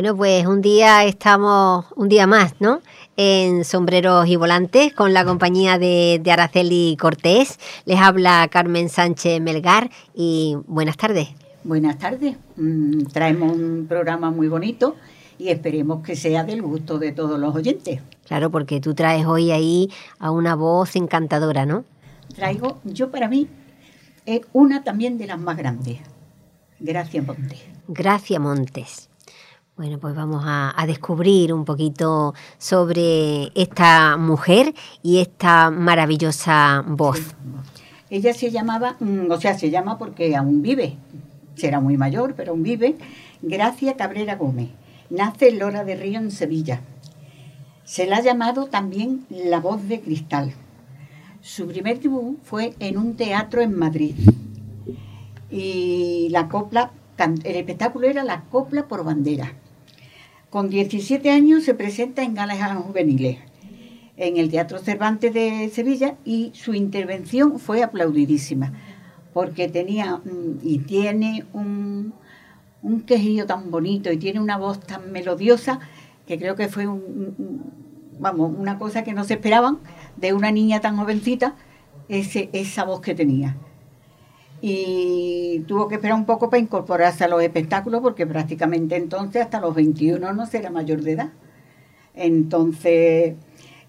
Bueno, 0.00 0.16
pues 0.16 0.46
un 0.46 0.62
día 0.62 1.04
estamos, 1.04 1.84
un 1.94 2.08
día 2.08 2.26
más, 2.26 2.54
¿no? 2.58 2.80
En 3.18 3.66
Sombreros 3.66 4.26
y 4.28 4.36
Volantes 4.36 4.94
con 4.94 5.12
la 5.12 5.26
compañía 5.26 5.78
de, 5.78 6.18
de 6.24 6.32
Araceli 6.32 6.96
Cortés. 6.98 7.58
Les 7.84 8.00
habla 8.00 8.48
Carmen 8.50 8.88
Sánchez 8.88 9.42
Melgar 9.42 9.90
y 10.14 10.56
buenas 10.66 10.96
tardes. 10.96 11.28
Buenas 11.64 11.98
tardes. 11.98 12.34
Mm, 12.56 13.08
traemos 13.12 13.52
un 13.52 13.84
programa 13.86 14.30
muy 14.30 14.48
bonito 14.48 14.96
y 15.36 15.50
esperemos 15.50 16.02
que 16.02 16.16
sea 16.16 16.44
del 16.44 16.62
gusto 16.62 16.98
de 16.98 17.12
todos 17.12 17.38
los 17.38 17.54
oyentes. 17.54 18.00
Claro, 18.26 18.50
porque 18.50 18.80
tú 18.80 18.94
traes 18.94 19.26
hoy 19.26 19.50
ahí 19.50 19.90
a 20.18 20.30
una 20.30 20.54
voz 20.54 20.96
encantadora, 20.96 21.66
¿no? 21.66 21.84
Traigo, 22.34 22.80
yo 22.84 23.10
para 23.10 23.28
mí, 23.28 23.48
es 24.24 24.40
una 24.54 24.82
también 24.82 25.18
de 25.18 25.26
las 25.26 25.38
más 25.38 25.58
grandes. 25.58 25.98
Gracias 26.78 27.26
Montes. 27.26 27.60
Gracias 27.86 28.40
Montes. 28.40 29.09
Bueno, 29.80 29.98
pues 29.98 30.14
vamos 30.14 30.42
a, 30.46 30.74
descubrir 30.86 31.54
un 31.54 31.64
poquito 31.64 32.34
sobre 32.58 33.50
esta 33.54 34.18
mujer 34.18 34.74
y 35.02 35.20
esta 35.20 35.70
maravillosa 35.70 36.84
voz. 36.86 37.34
Ella 38.10 38.34
se 38.34 38.50
llamaba, 38.50 38.96
mm, 39.00 39.30
o 39.30 39.40
sea, 39.40 39.58
se 39.58 39.70
llama 39.70 39.96
porque 39.96 40.36
aún 40.36 40.60
vive, 40.60 40.98
será 41.54 41.80
muy 41.80 41.96
mayor, 41.96 42.34
pero 42.34 42.50
aún 42.52 42.62
vive, 42.62 42.96
Gracia 43.40 43.96
Cabrera 43.96 44.36
Gómez. 44.36 44.68
Nace 45.08 45.48
en 45.48 45.58
Lora 45.58 45.82
de 45.82 45.96
Río, 45.96 46.18
en 46.18 46.30
Sevilla. 46.30 46.82
Se 47.84 48.06
la 48.06 48.18
ha 48.18 48.20
llamado 48.20 48.66
también 48.66 49.24
La 49.30 49.60
Voz 49.60 49.88
de 49.88 50.02
Cristal. 50.02 50.52
Su 51.40 51.66
primer 51.66 52.00
debut 52.00 52.36
fue 52.42 52.74
en 52.80 52.98
un 52.98 53.16
teatro 53.16 53.62
en 53.62 53.78
Madrid. 53.78 54.14
Y 55.50 56.28
la 56.28 56.48
copla, 56.48 56.90
el 57.16 57.56
espectáculo 57.56 58.08
era 58.08 58.24
la 58.24 58.42
copla 58.50 58.86
por 58.86 59.04
bandera. 59.04 59.54
Con 60.50 60.68
17 60.68 61.30
años 61.30 61.62
se 61.62 61.74
presenta 61.74 62.24
en 62.24 62.34
galas 62.34 62.76
juveniles 62.76 63.38
en 64.16 64.36
el 64.36 64.50
Teatro 64.50 64.80
Cervantes 64.80 65.32
de 65.32 65.70
Sevilla 65.72 66.16
y 66.24 66.50
su 66.54 66.74
intervención 66.74 67.60
fue 67.60 67.84
aplaudidísima 67.84 68.72
porque 69.32 69.68
tenía 69.68 70.16
mm, 70.16 70.58
y 70.64 70.80
tiene 70.80 71.44
un, 71.52 72.12
un 72.82 73.00
quejillo 73.02 73.46
tan 73.46 73.70
bonito 73.70 74.10
y 74.10 74.16
tiene 74.16 74.40
una 74.40 74.58
voz 74.58 74.80
tan 74.80 75.12
melodiosa 75.12 75.78
que 76.26 76.36
creo 76.36 76.56
que 76.56 76.66
fue 76.68 76.84
vamos, 78.18 78.52
una 78.58 78.76
cosa 78.76 79.04
que 79.04 79.12
no 79.12 79.22
se 79.22 79.34
esperaban 79.34 79.78
de 80.16 80.32
una 80.32 80.50
niña 80.50 80.80
tan 80.80 80.96
jovencita, 80.96 81.54
ese, 82.08 82.50
esa 82.52 82.82
voz 82.82 83.00
que 83.00 83.14
tenía 83.14 83.56
y 84.60 85.60
tuvo 85.66 85.88
que 85.88 85.94
esperar 85.94 86.16
un 86.16 86.26
poco 86.26 86.50
para 86.50 86.60
incorporarse 86.60 87.24
a 87.24 87.28
los 87.28 87.42
espectáculos 87.42 88.00
porque 88.02 88.26
prácticamente 88.26 88.96
entonces 88.96 89.42
hasta 89.42 89.60
los 89.60 89.74
21 89.74 90.32
no 90.32 90.46
será 90.46 90.70
mayor 90.70 91.00
de 91.02 91.12
edad. 91.12 91.30
Entonces 92.14 93.34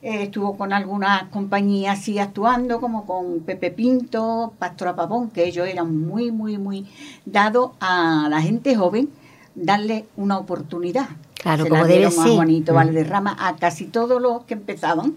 eh, 0.01 0.23
estuvo 0.23 0.57
con 0.57 0.71
algunas 0.71 1.23
compañías 1.25 1.99
así 1.99 2.19
actuando, 2.19 2.79
como 2.79 3.05
con 3.05 3.41
Pepe 3.41 3.71
Pinto, 3.71 4.53
Pastora 4.57 4.95
Pavón, 4.95 5.29
que 5.29 5.45
ellos 5.45 5.67
eran 5.67 5.99
muy, 5.99 6.31
muy, 6.31 6.57
muy 6.57 6.87
dados 7.25 7.71
a 7.79 8.27
la 8.29 8.41
gente 8.41 8.75
joven 8.75 9.09
darle 9.55 10.05
una 10.15 10.37
oportunidad. 10.37 11.09
Claro, 11.35 11.67
como 11.67 11.85
debe 11.85 12.09
ser. 12.09 12.19
Más 12.19 12.35
bonito, 12.35 12.73
Valderrama, 12.73 13.35
a 13.39 13.55
casi 13.57 13.85
todos 13.85 14.21
los 14.21 14.43
que 14.43 14.53
empezaban, 14.53 15.15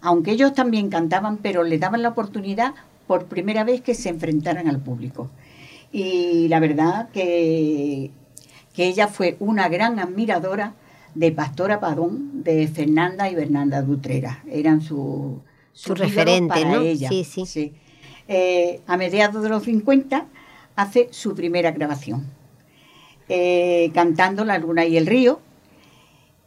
aunque 0.00 0.30
ellos 0.30 0.54
también 0.54 0.88
cantaban, 0.88 1.36
pero 1.36 1.62
le 1.62 1.78
daban 1.78 2.02
la 2.02 2.08
oportunidad 2.08 2.74
por 3.08 3.24
primera 3.24 3.64
vez 3.64 3.80
que 3.80 3.94
se 3.94 4.10
enfrentaran 4.10 4.68
al 4.68 4.78
público. 4.78 5.30
Y 5.90 6.46
la 6.46 6.60
verdad 6.60 7.08
que, 7.10 8.12
que 8.74 8.86
ella 8.86 9.08
fue 9.08 9.36
una 9.40 9.68
gran 9.68 9.98
admiradora 9.98 10.74
de 11.14 11.32
Pastora 11.32 11.80
Padón, 11.80 12.44
de 12.44 12.68
Fernanda 12.68 13.28
y 13.28 13.34
Bernanda 13.34 13.82
Dutrera. 13.82 14.44
Eran 14.48 14.82
su, 14.82 15.40
su, 15.72 15.94
referente, 15.94 16.64
¿no? 16.64 16.82
Ella. 16.82 17.08
Sí, 17.08 17.24
sí. 17.24 17.72
Eh, 18.28 18.82
a 18.86 18.96
mediados 18.98 19.42
de 19.42 19.48
los 19.48 19.62
50 19.64 20.26
hace 20.76 21.08
su 21.10 21.34
primera 21.34 21.72
grabación, 21.72 22.26
eh, 23.28 23.90
cantando 23.94 24.44
La 24.44 24.58
luna 24.58 24.84
y 24.84 24.98
el 24.98 25.06
río, 25.06 25.40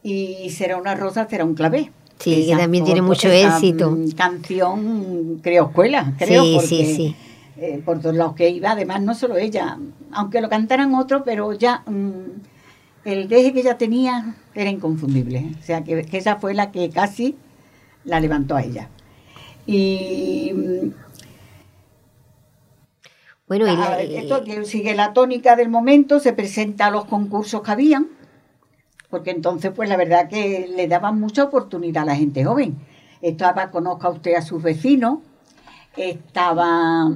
y 0.04 0.52
será 0.52 0.78
una 0.78 0.94
rosa, 0.94 1.28
será 1.28 1.44
un 1.44 1.56
clavé. 1.56 1.92
Sí, 2.22 2.48
que 2.48 2.56
también 2.56 2.84
tiene 2.84 3.02
mucho 3.02 3.30
éxito. 3.30 3.98
Canción, 4.16 5.40
creo, 5.42 5.68
escuela, 5.68 6.14
creo. 6.18 6.44
Sí, 6.44 6.60
sí, 6.68 6.96
sí. 6.96 7.16
Eh, 7.58 7.82
por 7.84 8.00
todos 8.00 8.16
los 8.16 8.34
que 8.34 8.50
iba, 8.50 8.72
además, 8.72 9.02
no 9.02 9.14
solo 9.14 9.38
ella, 9.38 9.78
aunque 10.12 10.42
lo 10.42 10.50
cantaran 10.50 10.96
otros, 10.96 11.22
pero 11.24 11.54
ya 11.54 11.84
mm, 11.86 12.42
el 13.06 13.28
deje 13.28 13.54
que 13.54 13.60
ella 13.60 13.78
tenía 13.78 14.36
era 14.56 14.70
inconfundible. 14.70 15.52
O 15.60 15.64
sea, 15.64 15.84
que, 15.84 16.08
esa 16.12 16.38
fue 16.38 16.54
la 16.54 16.72
que 16.72 16.90
casi 16.90 17.36
la 18.04 18.20
levantó 18.20 18.56
a 18.56 18.64
ella. 18.64 18.90
Y. 19.66 20.54
Bueno, 23.48 23.68
y 23.68 24.16
esto 24.16 24.44
sigue 24.64 24.96
la 24.96 25.12
tónica 25.12 25.56
del 25.58 25.68
momento, 25.68 26.20
se 26.22 26.32
presenta 26.32 26.88
a 26.88 26.92
los 26.92 27.06
concursos 27.06 27.62
que 27.62 27.72
habían 27.72 28.08
porque 29.12 29.30
entonces 29.32 29.72
pues 29.76 29.90
la 29.90 29.98
verdad 29.98 30.30
que 30.30 30.72
le 30.76 30.88
daban 30.88 31.20
mucha 31.20 31.44
oportunidad 31.44 32.04
a 32.04 32.08
la 32.08 32.16
gente 32.16 32.44
joven. 32.44 32.78
Estaba, 33.22 33.70
conozca 33.70 34.10
usted 34.10 34.34
a 34.34 34.42
sus 34.42 34.64
vecinos, 34.64 35.20
estaba 35.96 37.12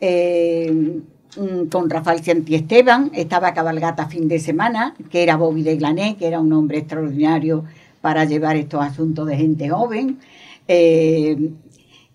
eh, 0.00 1.00
mm, 1.36 1.66
con 1.70 1.88
Rafael 1.88 2.24
Santi 2.24 2.56
Esteban, 2.56 3.12
estaba 3.14 3.54
Cabalgata 3.54 4.08
fin 4.08 4.26
de 4.26 4.40
semana, 4.40 4.96
que 5.10 5.22
era 5.22 5.36
Bobby 5.36 5.62
de 5.62 5.76
Glané, 5.76 6.16
que 6.16 6.26
era 6.26 6.40
un 6.40 6.52
hombre 6.52 6.78
extraordinario 6.78 7.64
para 8.00 8.24
llevar 8.24 8.56
estos 8.56 8.82
asuntos 8.82 9.28
de 9.28 9.36
gente 9.36 9.68
joven. 9.68 10.18
Eh, 10.66 11.52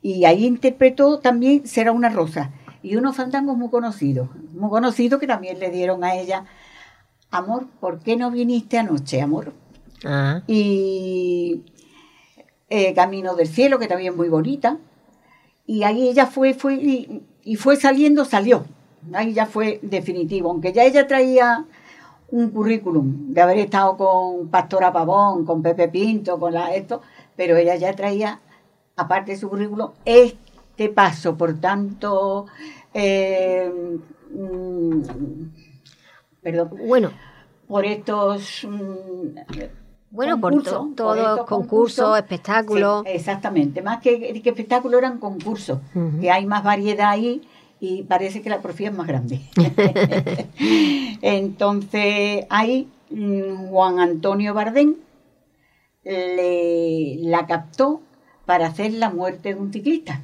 y 0.02 0.26
ahí 0.26 0.46
interpretó 0.46 1.20
también 1.20 1.68
Será 1.68 1.92
una 1.92 2.10
rosa 2.10 2.52
y 2.82 2.96
unos 2.96 3.16
fandangos 3.16 3.58
muy 3.58 3.70
conocidos, 3.70 4.30
muy 4.54 4.70
conocidos 4.70 5.20
que 5.20 5.28
también 5.28 5.60
le 5.60 5.70
dieron 5.70 6.04
a 6.04 6.16
ella 6.16 6.46
amor, 7.32 7.68
¿por 7.80 8.00
qué 8.00 8.16
no 8.16 8.32
viniste 8.32 8.78
anoche, 8.78 9.22
amor? 9.22 9.54
Y 10.48 11.64
eh, 12.70 12.94
Camino 12.94 13.36
del 13.36 13.48
Cielo, 13.48 13.80
que 13.80 13.88
también 13.88 14.12
es 14.14 14.18
muy 14.18 14.30
bonita. 14.30 14.78
Y 15.66 15.84
ahí 15.84 16.08
ella 16.08 16.28
fue, 16.28 16.54
fue 16.54 16.76
y, 16.76 17.56
fue 17.56 17.76
saliendo, 17.76 18.26
salió. 18.26 18.66
Ahí 19.14 19.34
ya 19.34 19.46
fue 19.46 19.80
definitivo, 19.82 20.50
aunque 20.50 20.74
ya 20.74 20.84
ella 20.84 21.08
traía 21.08 21.66
un 22.30 22.50
currículum 22.50 23.34
de 23.34 23.42
haber 23.42 23.58
estado 23.60 23.96
con 23.96 24.50
Pastora 24.50 24.92
Pavón, 24.92 25.46
con 25.46 25.62
Pepe 25.62 25.88
Pinto, 25.88 26.40
con 26.40 26.54
la, 26.54 26.76
esto, 26.76 27.02
pero 27.38 27.56
ella 27.56 27.76
ya 27.76 27.94
traía, 27.96 28.42
aparte 28.98 29.32
de 29.32 29.38
su 29.38 29.50
currículum, 29.50 29.92
este 30.04 30.90
paso, 30.90 31.38
por 31.38 31.60
tanto, 31.62 32.48
eh, 32.94 33.72
mm, 34.32 35.02
perdón, 36.48 36.70
bueno, 36.88 37.12
por 37.68 37.86
estos 37.86 38.66
mm, 38.66 39.38
bueno, 40.12 40.40
por 40.40 40.64
todos 40.64 41.46
concursos, 41.46 42.18
espectáculos. 42.18 43.04
exactamente, 43.06 43.82
más 43.82 44.00
que, 44.02 44.42
que 44.42 44.50
espectáculos 44.50 44.98
eran 45.00 45.18
concursos, 45.18 45.80
que 46.22 46.32
hay 46.32 46.46
más 46.46 46.64
variedad 46.64 47.10
ahí 47.10 47.42
y 47.82 48.04
parece 48.04 48.42
que 48.42 48.50
la 48.50 48.62
profía 48.62 48.90
es 48.90 48.96
más 48.96 49.08
grande. 49.08 49.42
Entonces, 51.22 52.46
ahí 52.50 52.88
mm, 53.10 53.68
Juan 53.68 54.00
Antonio 54.00 54.54
Bardén 54.54 54.96
le, 56.06 57.18
la 57.24 57.46
captó 57.46 58.00
para 58.46 58.68
hacer 58.68 58.94
la 58.94 59.10
muerte 59.10 59.54
de 59.54 59.60
un 59.60 59.74
ciclista. 59.74 60.22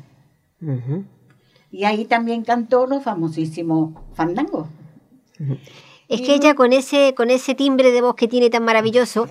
Y 1.70 1.84
ahí 1.84 2.06
también 2.06 2.46
cantó 2.46 2.88
los 2.88 3.04
famosísimos 3.04 3.94
fandangos. 4.14 4.68
Es 6.08 6.22
que 6.22 6.36
ella 6.36 6.54
con 6.54 6.74
ese, 6.74 7.14
con 7.16 7.30
ese 7.30 7.56
timbre 7.56 7.92
de 7.92 8.02
voz 8.02 8.16
que 8.16 8.28
tiene 8.28 8.50
tan 8.50 8.64
maravilloso, 8.64 9.28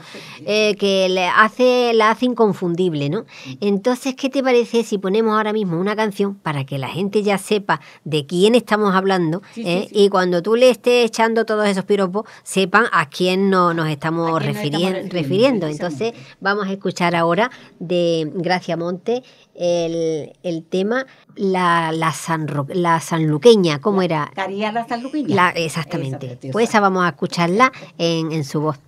eh, 0.46 0.74
que 0.78 1.08
le 1.08 1.26
hace, 1.26 1.92
la 1.94 2.10
hace 2.10 2.26
inconfundible, 2.26 3.08
¿no? 3.08 3.24
Entonces, 3.60 4.14
¿qué 4.14 4.28
te 4.28 4.42
parece 4.42 4.82
si 4.82 4.98
ponemos 4.98 5.36
ahora 5.36 5.52
mismo 5.52 5.78
una 5.78 5.94
canción 5.94 6.34
para 6.34 6.64
que 6.64 6.78
la 6.78 6.88
gente 6.88 7.22
ya 7.22 7.38
sepa 7.38 7.80
de 8.04 8.26
quién 8.26 8.54
estamos 8.54 8.94
hablando? 8.94 9.42
Eh? 9.56 9.88
Y 9.90 10.08
cuando 10.08 10.42
tú 10.42 10.56
le 10.56 10.70
estés 10.70 11.06
echando 11.06 11.44
todos 11.44 11.66
esos 11.66 11.84
piropos, 11.84 12.24
sepan 12.42 12.86
a 12.92 13.08
quién 13.08 13.50
no, 13.50 13.74
nos 13.74 13.88
estamos, 13.88 14.42
refiriendo. 14.42 15.66
Entonces, 15.66 16.14
vamos 16.40 16.66
a 16.66 16.72
escuchar 16.72 17.14
ahora 17.14 17.50
de 17.78 18.30
Gracia 18.34 18.76
Monte 18.76 19.22
el, 19.54 20.32
el 20.42 20.64
tema 20.64 21.06
la, 21.36 21.92
la, 21.92 22.12
San, 22.12 22.46
la 22.68 23.00
sanluqueña, 23.00 23.80
¿cómo 23.80 24.02
era? 24.02 24.30
Caría 24.34 24.72
la 24.72 24.86
sanluqueña. 24.86 25.50
exactamente. 25.50 26.38
pues 26.52 26.61
esa 26.62 26.80
vamos 26.80 27.04
a 27.04 27.08
escucharla 27.08 27.72
en, 27.98 28.32
en 28.32 28.44
su 28.44 28.60
voz. 28.60 28.78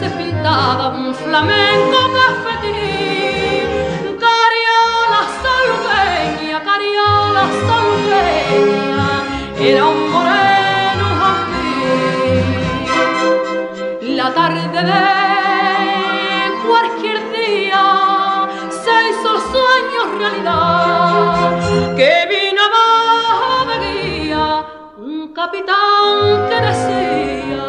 sentada 0.00 0.88
un 0.90 1.14
flamenco 1.14 1.89
Cualquier 16.66 17.20
día 17.32 17.84
se 18.70 18.94
hizo 19.10 19.28
el 19.34 19.40
sueño 19.52 20.00
realidad 20.18 21.48
que 21.96 22.12
vino 22.30 22.60
abajo 22.62 23.66
de 23.68 23.76
guía 23.92 24.46
un 24.96 25.34
capitán 25.34 26.48
que 26.48 26.58
decía 26.66 27.59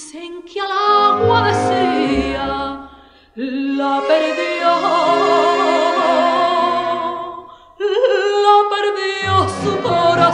dicen 0.00 0.42
que 0.44 0.58
al 0.58 0.72
agua 0.72 1.48
decía 1.48 2.90
la 3.34 4.02
perdió, 4.08 4.70
la 8.46 8.56
perdió 8.72 9.32
su 9.62 9.72
corazón. 9.82 10.29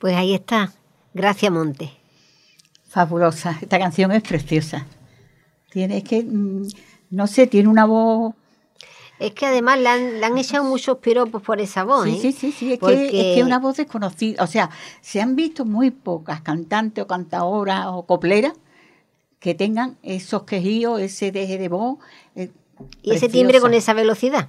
Pues 0.00 0.16
ahí 0.16 0.34
está. 0.34 0.72
Gracias, 1.14 1.52
Monte. 1.52 1.92
Fabulosa. 2.88 3.56
Esta 3.60 3.78
canción 3.78 4.10
es 4.12 4.22
preciosa. 4.22 4.86
Tiene 5.70 5.98
es 5.98 6.04
que, 6.04 6.24
mm, 6.24 6.66
no 7.10 7.26
sé, 7.26 7.46
tiene 7.46 7.68
una 7.68 7.84
voz. 7.84 8.34
Es 9.18 9.32
que 9.32 9.44
además 9.46 9.78
le 9.78 9.88
han, 9.88 10.20
le 10.20 10.24
han 10.26 10.38
echado 10.38 10.64
muchos 10.64 10.96
piropos 10.98 11.42
por 11.42 11.60
esa 11.60 11.84
voz. 11.84 12.04
Sí, 12.06 12.16
¿eh? 12.16 12.18
sí, 12.20 12.32
sí, 12.32 12.52
sí. 12.52 12.72
Es, 12.72 12.78
Porque- 12.78 13.10
que, 13.10 13.30
es 13.32 13.36
que 13.36 13.44
una 13.44 13.58
voz 13.58 13.76
desconocida. 13.76 14.42
O 14.42 14.46
sea, 14.46 14.70
se 15.02 15.20
han 15.20 15.36
visto 15.36 15.64
muy 15.66 15.90
pocas 15.90 16.40
cantantes 16.40 17.04
o 17.04 17.06
cantadoras 17.06 17.86
o 17.90 18.06
copleras 18.06 18.54
que 19.38 19.54
tengan 19.54 19.98
esos 20.02 20.42
quejíos, 20.44 21.00
ese 21.00 21.30
deje 21.32 21.58
de 21.58 21.68
voz. 21.68 21.98
eh, 22.34 22.50
Y 23.02 23.12
ese 23.12 23.28
timbre 23.28 23.60
con 23.60 23.74
esa 23.74 23.92
velocidad. 23.92 24.48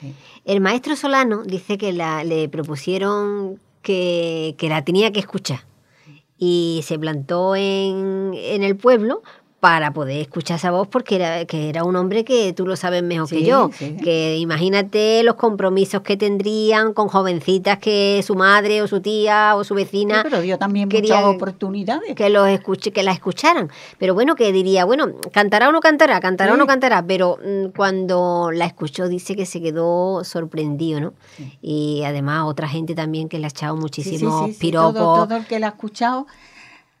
Sí. 0.00 0.14
El 0.44 0.60
maestro 0.60 0.94
Solano 0.96 1.42
dice 1.42 1.78
que 1.78 1.92
la, 1.94 2.22
le 2.24 2.48
propusieron 2.50 3.58
que, 3.84 4.56
que 4.58 4.68
la 4.68 4.84
tenía 4.84 5.12
que 5.12 5.20
escuchar. 5.20 5.60
Y 6.36 6.80
se 6.82 6.98
plantó 6.98 7.54
en, 7.54 8.32
en 8.34 8.64
el 8.64 8.76
pueblo 8.76 9.22
para 9.64 9.94
poder 9.94 10.20
escuchar 10.20 10.58
esa 10.58 10.70
voz 10.70 10.88
porque 10.88 11.16
era, 11.16 11.46
que 11.46 11.70
era 11.70 11.84
un 11.84 11.96
hombre 11.96 12.22
que 12.22 12.52
tú 12.52 12.66
lo 12.66 12.76
sabes 12.76 13.02
mejor 13.02 13.26
que 13.30 13.44
yo, 13.44 13.70
sí. 13.72 13.96
que 13.96 14.36
imagínate 14.36 15.22
los 15.22 15.36
compromisos 15.36 16.02
que 16.02 16.18
tendrían 16.18 16.92
con 16.92 17.08
jovencitas 17.08 17.78
que 17.78 18.22
su 18.26 18.34
madre 18.34 18.82
o 18.82 18.86
su 18.88 19.00
tía 19.00 19.54
o 19.56 19.64
su 19.64 19.72
Sí, 19.74 19.82
vecina 19.84 20.20
pero 20.22 20.42
dio 20.42 20.58
también 20.58 20.90
quería 20.90 21.16
muchas 21.16 21.34
oportunidades. 21.36 22.14
que 22.14 22.28
los 22.28 22.46
escuche, 22.46 22.92
que 22.92 23.02
la 23.02 23.12
escucharan. 23.12 23.70
Pero 23.96 24.12
bueno, 24.12 24.34
que 24.34 24.52
diría, 24.52 24.84
bueno, 24.84 25.06
cantará 25.32 25.70
o 25.70 25.72
no 25.72 25.80
cantará, 25.80 26.20
cantará 26.20 26.52
o 26.52 26.58
no 26.58 26.66
cantará, 26.66 27.02
pero 27.06 27.38
mm, 27.42 27.68
cuando 27.74 28.50
la 28.52 28.66
escuchó 28.66 29.08
dice 29.08 29.34
que 29.34 29.46
se 29.46 29.62
quedó 29.62 30.24
sorprendido, 30.24 31.00
¿no? 31.00 31.14
Y 31.62 32.02
además 32.04 32.44
otra 32.44 32.68
gente 32.68 32.94
también 32.94 33.30
que 33.30 33.38
le 33.38 33.46
ha 33.46 33.48
echado 33.48 33.76
muchísimos 33.76 34.44
sí, 34.48 34.52
sí, 34.52 34.58
piropos. 34.60 34.92
Todo, 34.94 35.24
todo 35.26 35.36
el 35.38 35.46
que 35.46 35.58
la 35.58 35.68
ha 35.68 35.70
escuchado 35.70 36.26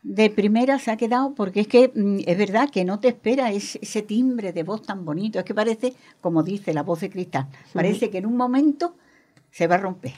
de 0.04 0.28
primera 0.30 0.78
se 0.78 0.90
ha 0.90 0.96
quedado, 0.96 1.34
porque 1.34 1.60
es 1.60 1.66
que 1.66 1.90
mm, 1.92 2.18
es 2.26 2.38
verdad 2.38 2.70
que 2.70 2.84
no 2.84 3.00
te 3.00 3.08
espera 3.08 3.50
ese, 3.50 3.80
ese 3.82 4.02
timbre 4.02 4.52
de 4.52 4.62
voz 4.62 4.82
tan 4.82 5.04
bonito. 5.04 5.38
Es 5.38 5.44
que 5.44 5.54
parece, 5.54 5.94
como 6.20 6.42
dice 6.42 6.72
la 6.72 6.82
voz 6.82 7.00
de 7.00 7.10
cristal, 7.10 7.48
parece 7.72 8.10
que 8.10 8.18
en 8.18 8.26
un 8.26 8.36
momento 8.36 8.94
se 9.50 9.66
va 9.66 9.76
a 9.76 9.78
romper. 9.78 10.12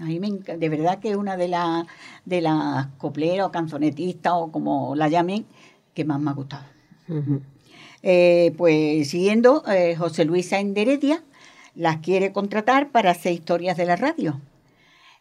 A 0.00 0.04
mí 0.04 0.18
me 0.18 0.30
de 0.30 0.68
verdad 0.68 0.98
que 0.98 1.10
es 1.10 1.16
una 1.16 1.36
de, 1.36 1.48
las 1.48 1.86
de 2.24 2.40
las 2.40 2.86
copleras 2.98 3.46
o 3.46 3.52
canzonetistas 3.52 4.32
o 4.34 4.50
como 4.50 4.94
la 4.96 5.08
llamen, 5.08 5.44
que 5.92 6.04
más 6.04 6.20
me 6.20 6.30
ha 6.30 6.34
gustado. 6.34 6.64
Eh, 8.02 8.54
pues 8.56 9.08
siguiendo, 9.08 9.62
eh, 9.68 9.94
José 9.96 10.24
Luis 10.24 10.48
Sáenz 10.48 10.74
de 10.74 10.82
Heredia 10.82 11.24
las 11.74 11.98
quiere 11.98 12.32
contratar 12.32 12.90
para 12.90 13.10
hacer 13.10 13.32
historias 13.32 13.76
de 13.76 13.86
la 13.86 13.96
radio. 13.96 14.40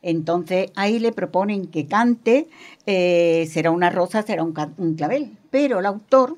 Entonces 0.04 0.72
ahí 0.76 1.00
le 1.00 1.12
proponen 1.12 1.68
que 1.68 1.88
cante, 1.88 2.48
eh, 2.86 3.48
será 3.50 3.72
una 3.72 3.90
rosa, 3.90 4.22
será 4.22 4.44
un, 4.44 4.54
clavel. 4.96 5.38
Pero 5.50 5.80
el 5.80 5.86
autor 5.86 6.38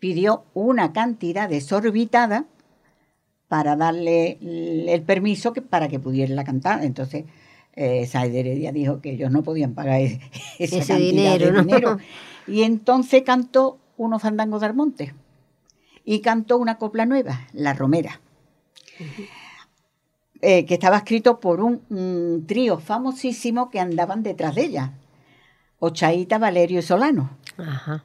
pidió 0.00 0.44
una 0.54 0.92
cantidad 0.92 1.48
desorbitada 1.48 2.46
para 3.46 3.76
darle 3.76 4.38
el 4.40 5.02
permiso 5.02 5.52
que, 5.52 5.62
para 5.62 5.88
que 5.88 6.00
pudiera 6.00 6.42
cantar. 6.44 6.82
Entonces 6.82 7.24
eh, 7.76 8.08
Heredia 8.12 8.72
dijo 8.72 9.00
que 9.00 9.10
ellos 9.12 9.30
no 9.30 9.42
podían 9.42 9.74
pagar 9.74 10.00
e- 10.00 10.20
esa 10.58 10.78
Ese 10.78 10.92
cantidad 10.94 11.38
dinero, 11.38 11.46
de 11.46 11.52
¿no? 11.52 11.62
dinero. 11.62 11.98
Y 12.46 12.62
entonces 12.62 13.22
cantó 13.22 13.78
unos 13.96 14.22
fandangos 14.22 14.60
de 14.60 14.66
Armonte 14.66 15.14
y 16.04 16.20
cantó 16.20 16.56
una 16.56 16.78
copla 16.78 17.04
nueva, 17.04 17.46
La 17.52 17.74
Romera, 17.74 18.20
eh, 20.40 20.64
que 20.66 20.74
estaba 20.74 20.98
escrito 20.98 21.40
por 21.40 21.60
un, 21.60 22.44
trío 22.46 22.78
famosísimo 22.78 23.70
que 23.70 23.80
andaban 23.80 24.22
detrás 24.22 24.54
de 24.54 24.64
ella, 24.64 24.92
Ochaíta, 25.80 26.38
Valerio 26.38 26.80
y 26.80 26.82
Solano. 26.82 27.30
Ajá. 27.56 28.04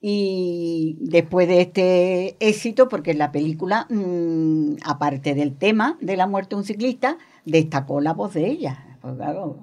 Y 0.00 0.96
después 1.00 1.46
de 1.46 1.60
este 1.60 2.36
éxito, 2.40 2.88
porque 2.88 3.14
la 3.14 3.30
película, 3.30 3.86
mm, 3.88 4.78
aparte 4.84 5.34
del 5.34 5.56
tema 5.56 5.96
de 6.00 6.16
la 6.16 6.26
muerte 6.26 6.50
de 6.50 6.60
un 6.60 6.64
ciclista, 6.64 7.18
destacó 7.44 8.00
la 8.00 8.12
voz 8.12 8.34
de 8.34 8.46
ella. 8.46 8.98
Pues 9.00 9.14
claro, 9.14 9.58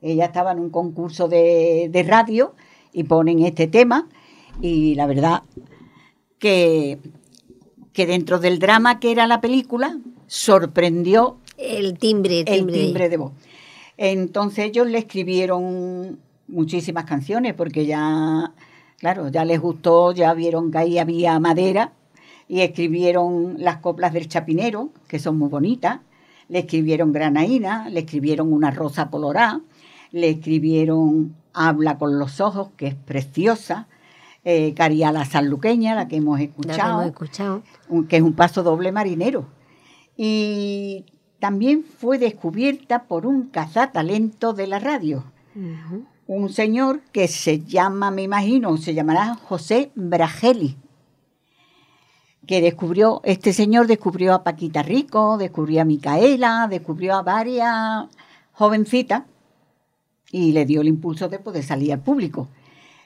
ella 0.00 0.26
estaba 0.26 0.52
en 0.52 0.60
un 0.60 0.70
concurso 0.70 1.28
de, 1.28 1.88
de 1.92 2.02
radio 2.02 2.54
y 2.92 3.04
ponen 3.04 3.40
este 3.40 3.66
tema 3.66 4.08
y 4.60 4.94
la 4.94 5.06
verdad 5.06 5.42
que, 6.38 6.98
que 7.92 8.06
dentro 8.06 8.38
del 8.38 8.58
drama 8.58 9.00
que 9.00 9.12
era 9.12 9.26
la 9.26 9.40
película, 9.40 9.98
sorprendió 10.32 11.36
el 11.58 11.98
timbre, 11.98 12.44
el 12.46 12.66
timbre 12.66 13.08
de 13.08 13.16
voz. 13.16 13.32
Entonces 13.96 14.66
ellos 14.66 14.86
le 14.86 14.98
escribieron 14.98 16.18
muchísimas 16.48 17.04
canciones 17.04 17.54
porque 17.54 17.86
ya 17.86 18.52
Claro, 19.02 19.30
ya 19.30 19.44
les 19.44 19.60
gustó, 19.60 20.12
ya 20.12 20.32
vieron 20.32 20.70
que 20.70 20.78
ahí 20.78 20.98
había 21.00 21.40
madera 21.40 21.92
y 22.46 22.60
escribieron 22.60 23.56
las 23.58 23.78
coplas 23.78 24.12
del 24.12 24.28
chapinero, 24.28 24.90
que 25.08 25.18
son 25.18 25.38
muy 25.38 25.48
bonitas. 25.48 25.98
Le 26.48 26.60
escribieron 26.60 27.12
granaína, 27.12 27.88
le 27.88 27.98
escribieron 27.98 28.52
una 28.52 28.70
rosa 28.70 29.10
colorada, 29.10 29.60
le 30.12 30.30
escribieron 30.30 31.34
Habla 31.52 31.98
con 31.98 32.20
los 32.20 32.40
ojos, 32.40 32.68
que 32.76 32.86
es 32.86 32.94
preciosa. 32.94 33.88
Eh, 34.44 34.72
Cariala 34.74 35.24
Sanluqueña, 35.24 35.96
la 35.96 36.06
que 36.06 36.16
hemos 36.16 36.38
escuchado, 36.38 36.76
que, 36.76 37.02
hemos 37.02 37.06
escuchado. 37.06 37.62
que 38.08 38.16
es 38.18 38.22
un 38.22 38.34
paso 38.34 38.62
doble 38.62 38.92
marinero. 38.92 39.46
Y 40.16 41.06
también 41.38 41.84
fue 41.84 42.18
descubierta 42.18 43.04
por 43.04 43.26
un 43.26 43.48
cazatalento 43.48 44.52
de 44.52 44.66
la 44.66 44.78
radio. 44.78 45.24
Un 46.26 46.48
señor 46.50 47.00
que 47.12 47.28
se 47.28 47.60
llama, 47.60 48.10
me 48.10 48.22
imagino, 48.22 48.76
se 48.76 48.94
llamará 48.94 49.34
José 49.34 49.90
Brageli, 49.94 50.76
que 52.46 52.60
descubrió, 52.60 53.20
este 53.24 53.52
señor 53.52 53.86
descubrió 53.86 54.34
a 54.34 54.44
Paquita 54.44 54.82
Rico, 54.82 55.36
descubrió 55.36 55.82
a 55.82 55.84
Micaela, 55.84 56.66
descubrió 56.68 57.14
a 57.16 57.22
varias 57.22 58.06
jovencitas 58.52 59.24
y 60.30 60.52
le 60.52 60.64
dio 60.64 60.80
el 60.80 60.88
impulso 60.88 61.28
de 61.28 61.38
poder 61.38 61.62
salir 61.64 61.92
al 61.92 62.00
público. 62.00 62.48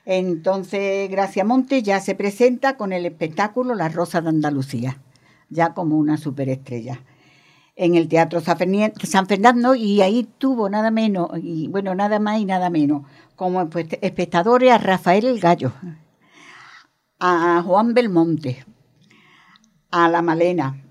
Entonces, 0.05 1.11
Gracia 1.11 1.45
Monte 1.45 1.83
ya 1.83 2.01
se 2.01 2.15
presenta 2.15 2.77
con 2.77 2.93
el 2.93 3.05
espectáculo 3.07 3.75
La 3.75 3.89
Rosa 3.89 4.21
de 4.21 4.29
Andalucía, 4.29 5.03
ya 5.49 5.75
como 5.75 5.97
una 5.97 6.17
superestrella 6.17 7.01
en 7.77 7.95
el 7.95 8.09
Teatro 8.09 8.41
San 8.41 9.27
Fernando 9.27 9.75
y 9.75 10.01
ahí 10.01 10.27
tuvo 10.39 10.69
nada 10.71 10.91
menos, 10.91 11.31
y 11.41 11.69
bueno, 11.69 11.95
nada 11.95 12.19
más 12.19 12.41
y 12.41 12.47
nada 12.47 12.71
menos, 12.71 13.03
como 13.37 13.69
espectadores 14.01 14.73
a 14.73 14.79
Rafael 14.79 15.27
el 15.27 15.39
Gallo, 15.39 15.73
a 17.21 17.63
Juan 17.65 17.93
Belmonte, 17.93 18.65
a 19.91 20.09
La 20.09 20.23
Malena, 20.23 20.83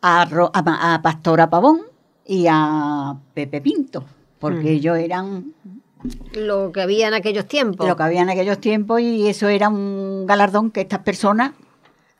a, 0.00 1.00
Pastora 1.02 1.50
Pavón 1.50 1.82
y 2.24 2.46
a 2.48 3.16
Pepe 3.34 3.60
Pinto, 3.60 4.04
porque 4.38 4.64
mm. 4.64 4.76
ellos 4.76 4.98
eran... 4.98 5.54
Lo 6.34 6.70
que 6.70 6.82
había 6.82 7.08
en 7.08 7.14
aquellos 7.14 7.46
tiempos. 7.46 7.88
Lo 7.88 7.96
que 7.96 8.02
había 8.02 8.20
en 8.20 8.28
aquellos 8.28 8.60
tiempos 8.60 9.00
y 9.00 9.26
eso 9.26 9.48
era 9.48 9.68
un 9.68 10.26
galardón 10.26 10.70
que 10.70 10.82
estas 10.82 11.00
personas... 11.00 11.52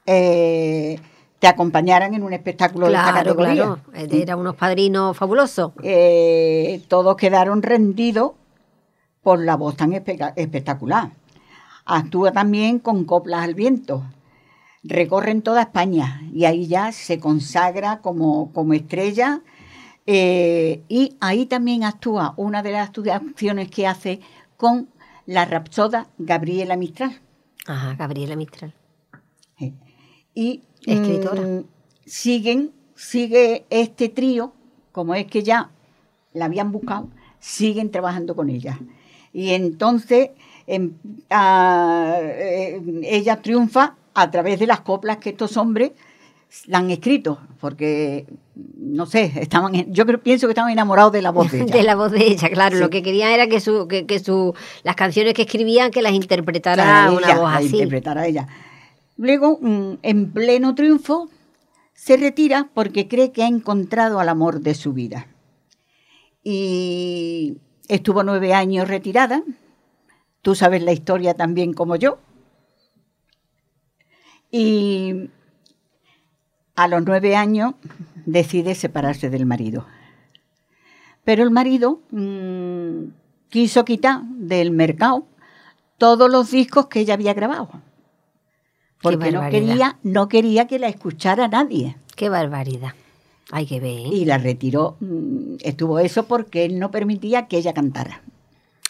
Eh, 0.07 0.99
te 1.38 1.47
acompañaran 1.47 2.14
en 2.14 2.23
un 2.23 2.33
espectáculo 2.33 2.88
de 2.88 2.95
esta 2.95 3.12
categoría. 3.12 3.55
Claro, 3.55 3.79
eran 3.93 4.38
unos 4.38 4.57
padrinos 4.57 5.17
fabulosos. 5.17 5.73
Eh, 5.83 6.83
todos 6.88 7.17
quedaron 7.17 7.62
rendidos 7.62 8.33
por 9.23 9.45
la 9.45 9.57
voz 9.57 9.76
tan 9.76 9.93
espectacular. 9.93 11.11
Actúa 11.85 12.33
también 12.33 12.79
con 12.79 13.05
coplas 13.05 13.43
al 13.43 13.55
viento. 13.55 14.05
Recorren 14.83 15.43
toda 15.43 15.62
España 15.62 16.23
y 16.33 16.45
ahí 16.45 16.67
ya 16.67 16.93
se 16.93 17.19
consagra 17.19 18.00
como, 18.00 18.53
como 18.53 18.75
estrella. 18.75 19.41
Eh, 20.07 20.83
y 20.88 21.17
ahí 21.21 21.47
también 21.47 21.85
actúa 21.85 22.35
una 22.37 22.62
de 22.62 22.73
las 22.73 22.91
acciones 22.91 23.71
que 23.71 23.87
hace 23.87 24.21
con 24.57 24.88
la 25.26 25.47
rapsoda 25.47 26.09
Gabriela 26.19 26.76
Mistral. 26.76 27.21
Ajá, 27.67 27.95
Gabriela 27.95 28.37
Mistral. 28.37 28.75
Y 30.35 30.62
escritora. 30.87 31.43
Mm, 31.43 31.64
siguen, 32.07 32.73
sigue 32.95 33.64
este 33.71 34.09
trío, 34.09 34.53
como 34.93 35.14
es 35.14 35.26
que 35.26 35.43
ya 35.43 35.71
la 36.33 36.47
habían 36.47 36.73
buscado, 36.73 37.09
siguen 37.41 37.91
trabajando 37.91 38.35
con 38.35 38.50
ella. 38.50 38.79
Y 39.33 39.50
entonces 39.50 40.31
em, 40.67 40.93
eh, 41.31 42.81
ella 43.05 43.43
triunfa 43.43 43.97
a 44.14 44.31
través 44.31 44.59
de 44.61 44.67
las 44.67 44.81
coplas 44.81 45.19
que 45.19 45.31
estos 45.31 45.57
hombres 45.57 45.93
la 46.67 46.79
han 46.79 46.91
escrito, 46.91 47.38
porque 47.61 48.26
no 48.76 49.07
sé, 49.07 49.33
estaban, 49.37 49.93
yo 49.93 50.07
creo, 50.07 50.23
pienso 50.23 50.47
que 50.47 50.53
estaban 50.53 50.71
enamorados 50.71 51.12
de 51.12 51.23
la 51.23 51.31
voz 51.31 51.50
de 51.50 51.61
ella. 51.62 51.76
de 51.76 51.83
la 51.83 51.97
voz 51.97 52.12
de 52.12 52.25
ella, 52.25 52.49
claro. 52.50 52.79
Lo 52.79 52.91
que 52.91 53.03
querían 53.03 53.33
era 53.33 53.49
que 53.49 53.61
su, 53.61 53.88
que, 53.88 54.19
su, 54.21 54.55
las 54.83 54.95
canciones 54.95 55.35
que 55.35 55.43
escribían 55.43 55.91
que 55.91 56.03
las 56.03 56.12
interpretara 56.12 57.11
una 57.11 57.35
voz 57.35 57.50
así. 57.53 57.67
Interpretara 57.67 58.26
ella. 58.26 58.47
Luego, 59.16 59.59
mm, 59.61 59.99
en 60.02 60.33
pleno 60.33 60.75
triunfo, 60.75 61.28
se 61.92 62.16
retira 62.16 62.71
porque 62.75 63.09
cree 63.09 63.33
que 63.33 63.44
ha 63.44 63.49
encontrado 63.49 64.18
al 64.18 64.28
amor 64.28 64.61
de 64.61 64.75
su 64.75 64.92
vida. 64.92 65.28
Y 66.42 67.59
estuvo 67.88 68.23
nueve 68.23 68.52
años 68.52 68.88
retirada. 68.88 69.42
Tú 70.42 70.54
sabes 70.54 70.83
la 70.83 70.92
historia 70.92 71.35
también 71.35 71.73
como 71.73 71.97
yo. 71.97 72.18
Y 74.50 75.30
a 76.75 76.88
los 76.88 77.04
nueve 77.04 77.37
años 77.37 77.75
decide 78.26 78.75
separarse 78.75 79.30
del 79.30 79.47
marido. 79.47 79.87
Pero 81.25 81.42
el 81.44 81.50
marido 81.50 82.02
mm, 82.11 83.06
quiso 83.49 83.85
quitar 83.85 84.23
del 84.25 84.73
mercado 84.73 85.26
todos 85.97 86.30
los 86.30 86.50
discos 86.50 86.87
que 86.87 87.00
ella 87.00 87.14
había 87.14 87.33
grabado 87.33 87.71
porque 89.05 89.31
no 89.31 89.49
quería, 89.51 89.99
no 90.03 90.29
quería 90.29 90.67
que 90.67 90.79
la 90.81 90.89
escuchara 90.89 91.47
nadie. 91.47 91.97
Qué 92.17 92.29
barbaridad. 92.29 92.95
Hay 93.53 93.67
que 93.67 93.79
ver. 93.79 94.13
Y 94.13 94.25
la 94.25 94.39
retiró. 94.39 94.97
Mm, 95.01 95.57
estuvo 95.61 95.99
eso 95.99 96.25
porque 96.25 96.65
él 96.65 96.79
no 96.79 96.91
permitía 96.91 97.47
que 97.47 97.59
ella 97.59 97.75
cantara. 97.75 98.23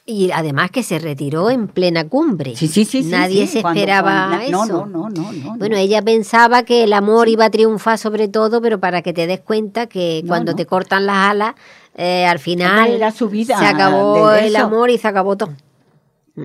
Y 0.07 0.31
además 0.33 0.71
que 0.71 0.83
se 0.83 0.99
retiró 0.99 1.51
en 1.51 1.67
plena 1.67 2.07
cumbre. 2.09 2.55
Sí, 2.57 2.69
sí, 2.69 2.85
sí. 2.85 3.03
Nadie 3.05 3.47
se 3.47 3.59
esperaba 3.59 4.45
eso. 4.45 4.67
No, 4.67 4.87
no, 4.87 5.09
no, 5.09 5.33
no, 5.33 5.57
Bueno, 5.57 5.77
ella 5.77 6.03
pensaba 6.03 6.63
que 6.63 6.85
el 6.85 6.93
amor 6.93 7.29
iba 7.29 7.47
a 7.47 7.51
triunfar 7.51 7.99
sobre 7.99 8.29
todo, 8.29 8.61
pero 8.61 8.79
para 8.79 9.01
que 9.01 9.15
te 9.15 9.27
des 9.27 9.41
cuenta 9.41 9.87
que 9.87 10.23
cuando 10.27 10.55
te 10.55 10.67
cortan 10.67 11.07
las 11.07 11.31
alas, 11.31 11.55
eh, 11.97 12.27
al 12.27 12.39
final 12.39 12.91
Era 12.91 13.13
su 13.13 13.29
vida 13.29 13.59
se 13.59 13.65
acabó 13.65 14.31
el 14.33 14.55
amor 14.57 14.91
y 14.91 14.99
se 14.99 15.09
acabó 15.09 15.37
todo. 15.37 15.55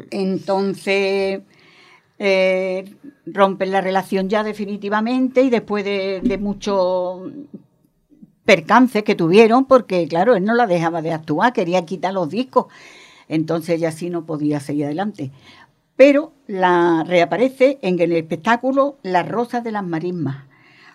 Entonces 0.09 1.41
eh, 2.19 2.93
rompen 3.25 3.71
la 3.71 3.81
relación 3.81 4.27
ya 4.27 4.43
definitivamente 4.43 5.41
y 5.41 5.49
después 5.49 5.85
de, 5.85 6.19
de 6.21 6.37
muchos 6.37 7.21
percances 8.43 9.03
que 9.03 9.15
tuvieron, 9.15 9.65
porque 9.65 10.07
claro, 10.07 10.35
él 10.35 10.43
no 10.43 10.53
la 10.53 10.67
dejaba 10.67 11.01
de 11.01 11.13
actuar, 11.13 11.53
quería 11.53 11.85
quitar 11.85 12.13
los 12.13 12.29
discos, 12.29 12.65
entonces 13.29 13.75
ella 13.75 13.91
sí 13.91 14.09
no 14.09 14.25
podía 14.25 14.59
seguir 14.59 14.85
adelante. 14.85 15.31
Pero 15.95 16.33
la 16.47 17.03
reaparece 17.05 17.77
en 17.81 17.99
el 17.99 18.11
espectáculo 18.13 18.97
Las 19.03 19.27
Rosas 19.27 19.63
de 19.63 19.71
las 19.71 19.85
Marismas, 19.85 20.45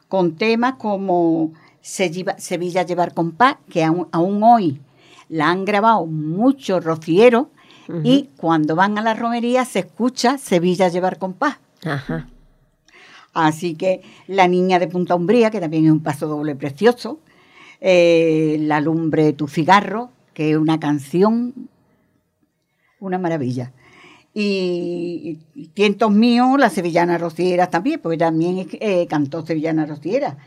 con 0.09 0.37
temas 0.37 0.75
como 0.75 1.53
Sevilla 1.81 2.83
Llevar 2.83 3.15
con 3.15 3.33
Paz, 3.33 3.57
que 3.71 3.85
aún, 3.85 4.09
aún 4.13 4.43
hoy 4.43 4.81
la 5.29 5.51
han 5.51 5.65
grabado 5.65 6.07
muchos 6.07 6.85
rocieros 6.85 7.47
y 8.03 8.31
cuando 8.37 8.77
van 8.77 8.99
a 8.99 9.03
la 9.03 9.15
romería 9.15 9.65
se 9.65 9.81
escucha 9.81 10.39
Sevilla 10.39 10.89
llevar 10.89 11.19
compás. 11.19 11.59
Ajá. 11.85 12.29
Así 13.33 13.75
que 13.75 14.03
La 14.29 14.49
Niña 14.49 14.79
de 14.79 14.87
Punta 14.87 15.15
Umbría, 15.15 15.51
que 15.51 15.61
también 15.61 15.87
es 15.87 15.91
un 15.91 16.03
paso 16.03 16.29
doble 16.29 16.55
precioso, 16.55 17.19
eh, 17.81 18.57
La 18.61 18.81
Lumbre 18.81 19.25
de 19.25 19.33
tu 19.33 19.49
cigarro, 19.49 20.11
que 20.33 20.53
es 20.53 20.57
una 20.57 20.79
canción, 20.79 21.53
una 23.01 23.19
maravilla. 23.19 23.73
Y 24.33 25.39
Tientos 25.75 26.11
Míos, 26.11 26.59
la 26.59 26.71
Sevillana 26.71 27.19
Rociera 27.19 27.69
también, 27.71 28.01
porque 28.01 28.19
también 28.19 28.69
eh, 28.73 29.07
cantó 29.09 29.45
Sevillana 29.45 29.87
Rociera. 29.87 30.39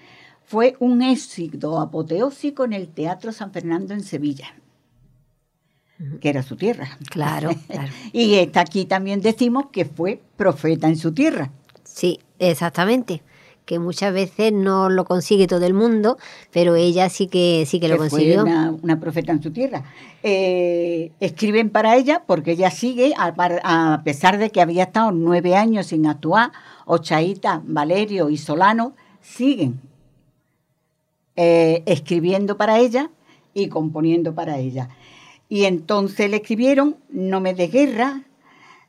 Fue 0.45 0.75
un 0.79 1.01
éxito 1.01 1.79
apoteósico 1.79 2.65
en 2.65 2.73
el 2.73 2.87
Teatro 2.87 3.31
San 3.31 3.51
Fernando 3.51 3.93
en 3.93 4.01
Sevilla 4.01 4.53
que 6.19 6.29
era 6.29 6.43
su 6.43 6.55
tierra. 6.55 6.97
Claro, 7.09 7.49
claro. 7.67 7.91
y 8.11 8.35
está 8.35 8.61
aquí 8.61 8.85
también 8.85 9.21
decimos 9.21 9.67
que 9.71 9.85
fue 9.85 10.21
profeta 10.35 10.87
en 10.87 10.97
su 10.97 11.13
tierra. 11.13 11.51
Sí, 11.83 12.19
exactamente. 12.39 13.23
que 13.65 13.79
muchas 13.79 14.13
veces 14.13 14.53
no 14.53 14.89
lo 14.89 15.03
consigue 15.03 15.45
todo 15.45 15.65
el 15.65 15.73
mundo, 15.73 16.17
pero 16.53 16.75
ella 16.75 17.09
sí 17.09 17.27
que 17.27 17.65
sí 17.67 17.81
que, 17.81 17.89
lo 17.89 17.97
consiguió. 17.97 18.43
Fue 18.43 18.69
una, 18.81 18.99
profeta 18.99 19.33
en 19.33 19.43
su 19.43 19.51
tierra. 19.51 19.83
Eh, 20.23 21.11
escriben 21.19 21.69
para 21.69 21.97
ella 21.97 22.23
porque 22.25 22.51
ella 22.51 22.71
sigue, 22.71 23.13
a, 23.17 24.01
pesar 24.05 24.37
de 24.37 24.51
que 24.51 24.61
había 24.61 24.83
estado 24.83 25.11
nueve 25.11 25.57
años 25.57 25.87
sin 25.87 26.05
actuar, 26.07 26.51
Ochaíta, 26.85 27.61
Valerio 27.65 28.29
y 28.29 28.37
Solano 28.37 28.93
siguen 29.21 29.81
eh, 31.35 31.83
escribiendo 31.85 32.55
para 32.55 32.79
ella 32.79 33.11
y 33.53 33.67
componiendo 33.67 34.33
para 34.33 34.59
ella. 34.59 34.89
Y 35.49 35.65
entonces 35.65 36.29
le 36.29 36.37
escribieron 36.37 36.97
No 37.09 37.39
me 37.39 37.53
des 37.53 37.71
guerra, 37.71 38.23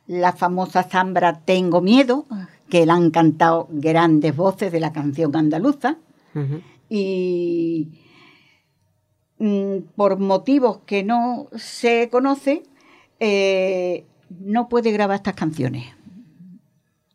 la 0.07 0.33
famosa 0.33 0.83
zambra 0.83 1.41
Tengo 1.41 1.81
miedo, 1.81 2.27
que 2.69 2.85
le 2.85 2.93
han 2.93 3.11
cantado 3.11 3.69
grandes 3.71 4.35
voces 4.35 4.73
de 4.73 4.81
la 4.81 4.93
canción 4.93 5.35
andaluza. 5.37 5.97
Y 6.89 7.89
mm, 9.39 9.79
por 9.97 10.19
motivos 10.19 10.79
que 10.87 11.03
no 11.03 11.49
se 11.57 12.09
conoce, 12.11 12.63
eh, 13.21 14.07
no 14.31 14.69
puede 14.69 14.93
grabar 14.93 15.17
estas 15.17 15.35
canciones. 15.35 15.87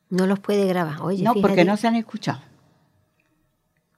No 0.09 0.27
los 0.27 0.39
puede 0.39 0.65
grabar, 0.65 1.01
oye. 1.01 1.23
No, 1.23 1.33
porque 1.35 1.65
no 1.65 1.77
se 1.77 1.87
han 1.87 1.95
escuchado. 1.95 2.41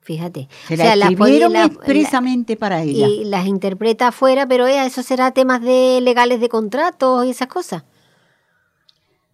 Fíjate. 0.06 0.48
Se 0.68 0.78
las 0.78 1.10
escribieron 1.10 1.56
expresamente 1.56 2.56
para 2.56 2.84
ella. 2.84 3.08
Y 3.08 3.26
las 3.26 3.48
interpreta 3.48 4.10
afuera, 4.10 4.48
pero 4.48 4.68
eso 4.68 5.02
será 5.02 5.32
temas 5.32 5.62
de 5.62 6.00
legales 6.00 6.40
de 6.40 6.48
contratos 6.48 7.26
y 7.26 7.32
esas 7.32 7.48
cosas. 7.48 7.86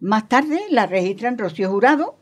Más 0.00 0.30
tarde 0.30 0.62
la 0.70 0.86
registran 0.86 1.36
Rocío 1.36 1.70
Jurado, 1.70 2.16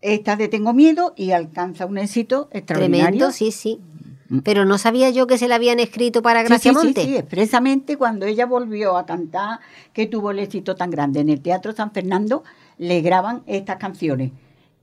esta 0.00 0.34
de 0.34 0.48
Tengo 0.48 0.72
Miedo 0.72 1.14
y 1.16 1.30
alcanza 1.30 1.86
un 1.86 1.96
éxito 1.98 2.48
extraordinario. 2.50 3.04
Tremendo, 3.04 3.30
sí, 3.30 3.52
sí. 3.52 3.80
Mm. 4.28 4.40
Pero 4.40 4.64
no 4.64 4.78
sabía 4.78 5.10
yo 5.10 5.28
que 5.28 5.38
se 5.38 5.46
la 5.46 5.54
habían 5.54 5.78
escrito 5.78 6.22
para 6.22 6.42
Gracia 6.42 6.74
sí, 6.74 6.92
Sí, 6.92 7.02
sí, 7.02 7.16
expresamente 7.16 7.96
cuando 7.96 8.26
ella 8.26 8.46
volvió 8.46 8.96
a 8.96 9.06
cantar, 9.06 9.60
que 9.92 10.06
tuvo 10.06 10.32
el 10.32 10.40
éxito 10.40 10.74
tan 10.74 10.90
grande 10.90 11.20
en 11.20 11.28
el 11.28 11.40
Teatro 11.40 11.72
San 11.72 11.92
Fernando, 11.92 12.42
le 12.78 13.00
graban 13.00 13.44
estas 13.46 13.76
canciones. 13.76 14.32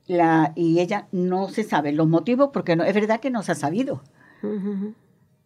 La, 0.08 0.52
y 0.56 0.80
ella 0.80 1.08
no 1.12 1.50
se 1.50 1.64
sabe 1.64 1.94
los 1.94 2.08
motivos 2.08 2.50
porque 2.52 2.76
no, 2.76 2.84
es 2.84 2.94
verdad 2.94 3.20
que 3.20 3.30
no 3.30 3.42
se 3.44 3.54
ha 3.54 3.56
sabido. 3.56 4.02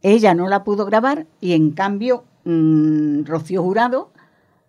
Ella 0.02 0.34
no 0.34 0.48
la 0.48 0.64
pudo 0.64 0.86
grabar 0.86 1.28
y 1.40 1.54
en 1.54 1.72
cambio 1.72 2.24
mm, 2.46 3.26
Rocío 3.26 3.62
Jurado 3.62 4.12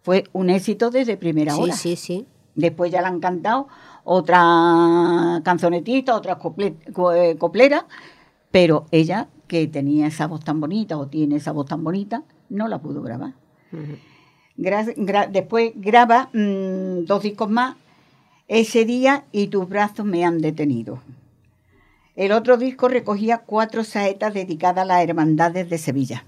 fue 0.02 0.24
un 0.32 0.50
éxito 0.50 0.90
desde 0.90 1.16
primera 1.16 1.56
hora. 1.56 1.72
Sí, 1.72 1.96
sí, 1.96 1.96
sí. 1.96 2.26
Después 2.54 2.90
ya 2.90 3.00
le 3.00 3.06
han 3.06 3.20
cantado 3.20 3.68
otra 4.04 5.40
canzonetita, 5.44 6.16
otra 6.16 6.38
eh, 6.58 7.36
coplera, 7.38 7.86
pero 8.50 8.86
ella, 8.90 9.28
que 9.46 9.66
tenía 9.66 10.06
esa 10.06 10.26
voz 10.26 10.42
tan 10.44 10.60
bonita 10.60 10.96
o 10.96 11.06
tiene 11.06 11.36
esa 11.36 11.52
voz 11.52 11.66
tan 11.66 11.84
bonita, 11.84 12.22
no 12.48 12.68
la 12.68 12.78
pudo 12.80 13.02
grabar. 13.02 13.34
después 15.30 15.72
graba 15.76 16.30
mm, 16.32 17.04
dos 17.04 17.22
discos 17.22 17.50
más, 17.50 17.76
ese 18.48 18.84
día 18.84 19.24
y 19.30 19.46
tus 19.48 19.68
brazos 19.68 20.04
me 20.04 20.24
han 20.24 20.40
detenido. 20.40 21.00
El 22.16 22.32
otro 22.32 22.56
disco 22.56 22.88
recogía 22.88 23.38
cuatro 23.38 23.84
saetas 23.84 24.34
dedicadas 24.34 24.82
a 24.82 24.86
las 24.86 25.04
hermandades 25.04 25.70
de 25.70 25.78
Sevilla. 25.78 26.24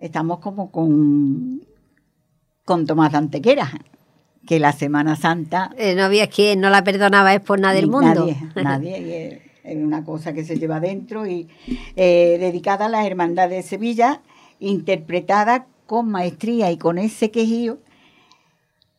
Estamos 0.00 0.40
como 0.40 0.70
con 0.70 1.60
con 2.64 2.84
Tomás 2.84 3.12
de 3.12 3.18
Antequera, 3.18 3.70
que 4.46 4.58
la 4.58 4.72
Semana 4.72 5.16
Santa... 5.16 5.70
Eh, 5.78 5.94
no 5.94 6.02
había 6.02 6.26
quien 6.26 6.60
no 6.60 6.68
la 6.68 6.84
perdonaba 6.84 7.32
es 7.32 7.40
por 7.40 7.58
nada 7.58 7.72
del 7.72 7.88
mundo. 7.88 8.26
Nadie, 8.26 8.36
nadie. 8.62 9.42
es 9.64 9.76
una 9.76 10.04
cosa 10.04 10.34
que 10.34 10.44
se 10.44 10.58
lleva 10.58 10.78
dentro 10.78 11.26
y 11.26 11.48
eh, 11.96 12.36
dedicada 12.38 12.84
a 12.86 12.88
la 12.90 13.06
Hermandad 13.06 13.48
de 13.48 13.62
Sevilla, 13.62 14.20
interpretada 14.60 15.66
con 15.86 16.10
maestría 16.10 16.70
y 16.70 16.76
con 16.76 16.98
ese 16.98 17.30
quejío 17.30 17.78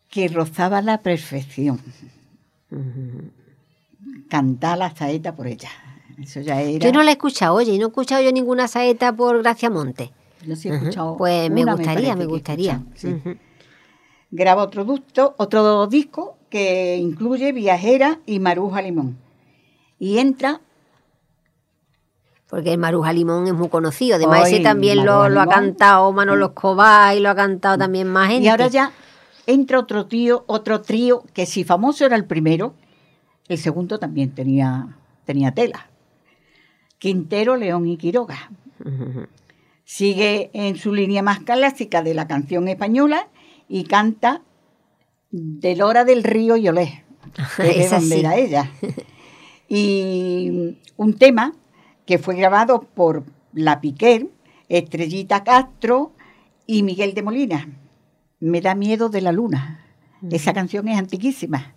que 0.10 0.28
rozaba 0.28 0.82
la 0.82 1.02
perfección. 1.02 1.80
Cantar 4.30 4.78
la 4.78 4.95
saeta 4.95 5.36
por 5.36 5.48
ella. 5.48 5.69
Eso 6.22 6.41
ya 6.41 6.62
era... 6.62 6.86
Yo 6.86 6.91
no 6.91 7.04
la 7.04 7.12
he 7.12 7.13
escuchado, 7.13 7.56
oye, 7.56 7.74
y 7.74 7.78
no 7.78 7.86
he 7.86 7.89
escuchado 7.89 8.22
yo 8.22 8.32
ninguna 8.32 8.67
saeta 8.67 9.13
por 9.13 9.41
Gracia 9.41 9.69
Monte. 9.69 10.12
Yo 10.45 10.56
sí 10.56 10.69
he 10.69 10.76
escuchado. 10.76 11.17
Pues 11.17 11.50
me 11.50 11.63
gustaría, 11.63 12.15
me, 12.15 12.26
gustaría 12.26 12.82
graba 14.32 14.63
otro, 14.63 14.86
ducto, 14.86 15.36
otro 15.38 15.88
disco 15.88 16.38
que 16.50 16.98
incluye 16.98 17.52
Viajera 17.52 18.19
y 18.26 18.39
Maruja 18.39 18.82
Limón. 18.82 19.17
Y 19.98 20.19
entra 20.19 20.62
porque 22.50 22.72
el 22.74 22.80
Maruja 22.80 23.13
Limón 23.13 23.45
es 23.45 23.54
muy 23.54 23.69
conocido. 23.69 24.15
Además, 24.15 24.48
ese 24.48 24.62
también 24.62 25.06
lo, 25.06 25.22
ha 25.22 25.48
cantado 25.48 26.12
Manolo 26.12 26.48
Escobar 26.48 27.15
y 27.15 27.19
lo 27.19 27.30
ha 27.30 27.36
cantado 27.36 27.78
también 27.78 28.08
más 28.08 28.30
gente. 28.30 28.45
Y 28.45 28.48
ahora 28.50 28.67
ya 28.67 28.91
entra 29.49 29.79
otro 29.79 30.05
tío, 30.05 30.43
otro 30.47 30.81
trío, 30.81 31.23
que 31.33 31.45
si 31.45 31.63
famoso 31.63 32.05
era 32.05 32.15
el 32.15 32.25
primero, 32.25 32.75
el 33.47 33.57
segundo 33.57 33.97
también 33.97 34.31
tenía, 34.35 34.97
tenía 35.25 35.53
tela. 35.53 35.89
Quintero, 36.99 37.55
León 37.55 37.88
y 37.88 37.97
Quiroga. 37.97 38.51
Sigue 39.85 40.51
en 40.53 40.75
su 40.75 40.93
línea 40.93 41.23
más 41.23 41.39
clásica 41.39 42.03
de 42.03 42.13
la 42.13 42.27
canción 42.27 42.67
española 42.67 43.27
y 43.67 43.85
canta 43.85 44.43
de 45.31 45.75
Lora 45.75 46.05
del 46.05 46.23
Río 46.23 46.55
y 46.55 46.67
Olé, 46.69 47.03
que 47.57 47.81
es 47.81 47.89
donde 47.91 48.19
era 48.19 48.38
ella. 48.38 48.71
Y 49.71 50.79
un 50.97 51.13
tema 51.19 51.53
que 52.07 52.17
fue 52.17 52.35
grabado 52.35 52.81
por 52.81 53.23
La 53.53 53.81
Piquer, 53.81 54.27
Estrellita 54.67 55.43
Castro 55.43 56.12
y 56.65 56.81
Miguel 56.81 57.13
de 57.13 57.21
Molina. 57.21 57.67
Me 58.39 58.62
da 58.62 58.75
miedo 58.75 59.10
de 59.10 59.21
la 59.21 59.32
luna. 59.32 59.86
Esa 60.30 60.54
canción 60.54 60.88
es 60.88 60.97
antiquísima. 60.97 61.73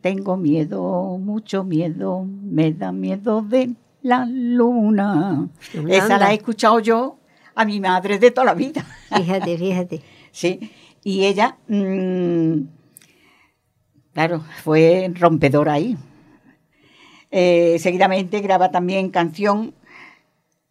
Tengo 0.00 0.36
miedo, 0.36 1.18
mucho 1.18 1.64
miedo, 1.64 2.24
me 2.24 2.72
da 2.72 2.92
miedo 2.92 3.42
de 3.42 3.74
la 4.02 4.24
luna. 4.26 5.48
Esa 5.88 6.18
la 6.18 6.32
he 6.32 6.36
escuchado 6.36 6.80
yo 6.80 7.18
a 7.54 7.64
mi 7.64 7.80
madre 7.80 8.18
de 8.18 8.30
toda 8.30 8.46
la 8.46 8.54
vida. 8.54 8.84
Fíjate, 9.14 9.58
fíjate. 9.58 10.02
sí. 10.30 10.70
Y 11.06 11.26
ella, 11.26 11.58
mm, 11.68 12.60
claro, 14.14 14.42
fue 14.62 15.12
rompedora 15.14 15.74
ahí. 15.74 15.98
Eh, 17.30 17.78
seguidamente 17.78 18.40
graba 18.40 18.70
también 18.70 19.10
canción 19.10 19.74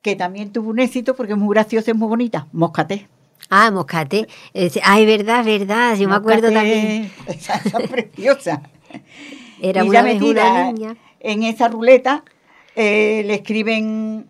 que 0.01 0.15
también 0.15 0.51
tuvo 0.51 0.71
un 0.71 0.79
éxito 0.79 1.15
porque 1.15 1.33
es 1.33 1.39
muy 1.39 1.53
graciosa 1.53 1.91
y 1.91 1.93
muy 1.93 2.07
bonita, 2.07 2.47
Moscate. 2.51 3.07
Ah, 3.49 3.71
Moscate. 3.71 4.27
es 4.53 4.75
verdad, 5.05 5.45
verdad, 5.45 5.95
yo 5.97 6.09
me 6.09 6.15
acuerdo 6.15 6.51
también. 6.51 7.11
Esa, 7.27 7.55
es 7.55 7.89
preciosa. 7.89 8.61
Era 9.61 9.83
una, 9.83 10.01
vez 10.01 10.21
una 10.21 10.71
niña. 10.71 10.95
En 11.19 11.43
esa 11.43 11.67
ruleta 11.67 12.23
eh, 12.75 13.23
le 13.25 13.35
escriben 13.35 14.27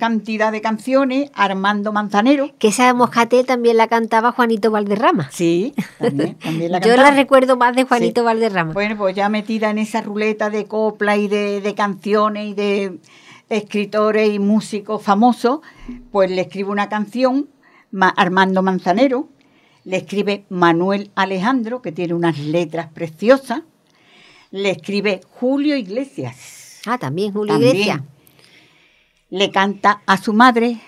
cantidad 0.00 0.50
de 0.50 0.60
canciones, 0.60 1.30
Armando 1.34 1.92
Manzanero. 1.92 2.50
Que 2.58 2.68
esa 2.68 2.92
Moscatel 2.92 3.46
también 3.46 3.76
la 3.76 3.86
cantaba 3.86 4.32
Juanito 4.32 4.72
Valderrama. 4.72 5.28
Sí, 5.30 5.74
también, 5.98 6.36
la 6.72 6.80
Yo 6.80 6.96
la 6.96 7.12
recuerdo 7.12 7.56
más 7.56 7.76
de 7.76 7.84
Juanito 7.84 8.24
Valderrama. 8.24 8.72
Bueno, 8.72 8.96
pues 8.96 9.14
ya 9.14 9.28
metida 9.28 9.70
en 9.70 9.78
esa 9.78 10.00
ruleta 10.00 10.50
de 10.50 10.64
copla 10.64 11.16
y 11.16 11.28
de, 11.28 11.74
canciones 11.76 12.46
y 12.46 12.54
de 12.54 12.98
escritores 13.48 14.32
y 14.32 14.38
músicos 14.40 15.02
famosos, 15.02 15.60
pues 16.10 16.30
le 16.30 16.40
escribe 16.42 16.70
una 16.70 16.88
canción, 16.88 17.48
Armando 18.16 18.62
Manzanero, 18.62 19.28
le 19.84 19.98
escribe 19.98 20.44
Manuel 20.48 21.10
Alejandro, 21.14 21.82
que 21.82 21.92
tiene 21.92 22.14
unas 22.14 22.38
letras 22.38 22.88
preciosas, 22.92 23.62
le 24.50 24.70
escribe 24.70 25.20
Julio 25.30 25.76
Iglesias. 25.76 26.80
Ah, 26.86 26.98
también 26.98 27.32
Julio 27.32 27.56
Iglesias 27.56 28.00
le 29.30 29.50
canta 29.50 30.02
a 30.06 30.16
su 30.18 30.32
madre, 30.32 30.80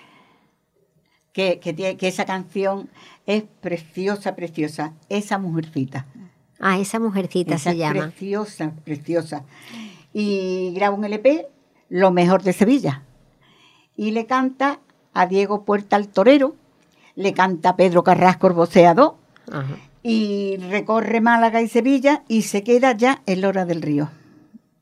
que, 1.33 1.61
que, 1.61 1.97
esa 2.01 2.27
canción 2.27 2.91
es 3.25 3.45
preciosa, 3.61 4.37
preciosa, 4.37 4.93
esa 5.09 5.39
mujercita. 5.39 6.07
Ah, 6.61 6.79
esa 6.79 7.01
mujercita 7.01 7.57
se 7.57 7.77
llama. 7.77 8.09
Preciosa, 8.09 8.73
preciosa. 8.85 9.45
Y 10.13 10.73
graba 10.75 10.95
un 10.95 11.05
LP, 11.05 11.49
Lo 11.89 12.11
mejor 12.11 12.43
de 12.43 12.53
Sevilla. 12.53 13.03
Y 13.97 14.11
le 14.11 14.27
canta 14.27 14.81
a 15.15 15.27
Diego 15.27 15.65
Puerta 15.65 15.97
el 15.97 16.09
Torero, 16.09 16.57
le 17.17 17.33
canta 17.33 17.77
Pedro 17.77 18.03
Carrasco 18.03 18.47
el 18.47 18.53
Boceador, 18.55 19.15
y 20.03 20.57
recorre 20.57 21.21
Málaga 21.21 21.63
y 21.63 21.69
Sevilla 21.69 22.23
y 22.29 22.43
se 22.43 22.63
queda 22.63 22.93
ya 22.93 23.23
en 23.27 23.41
Lora 23.41 23.65
del 23.65 23.83
Río. 23.83 24.09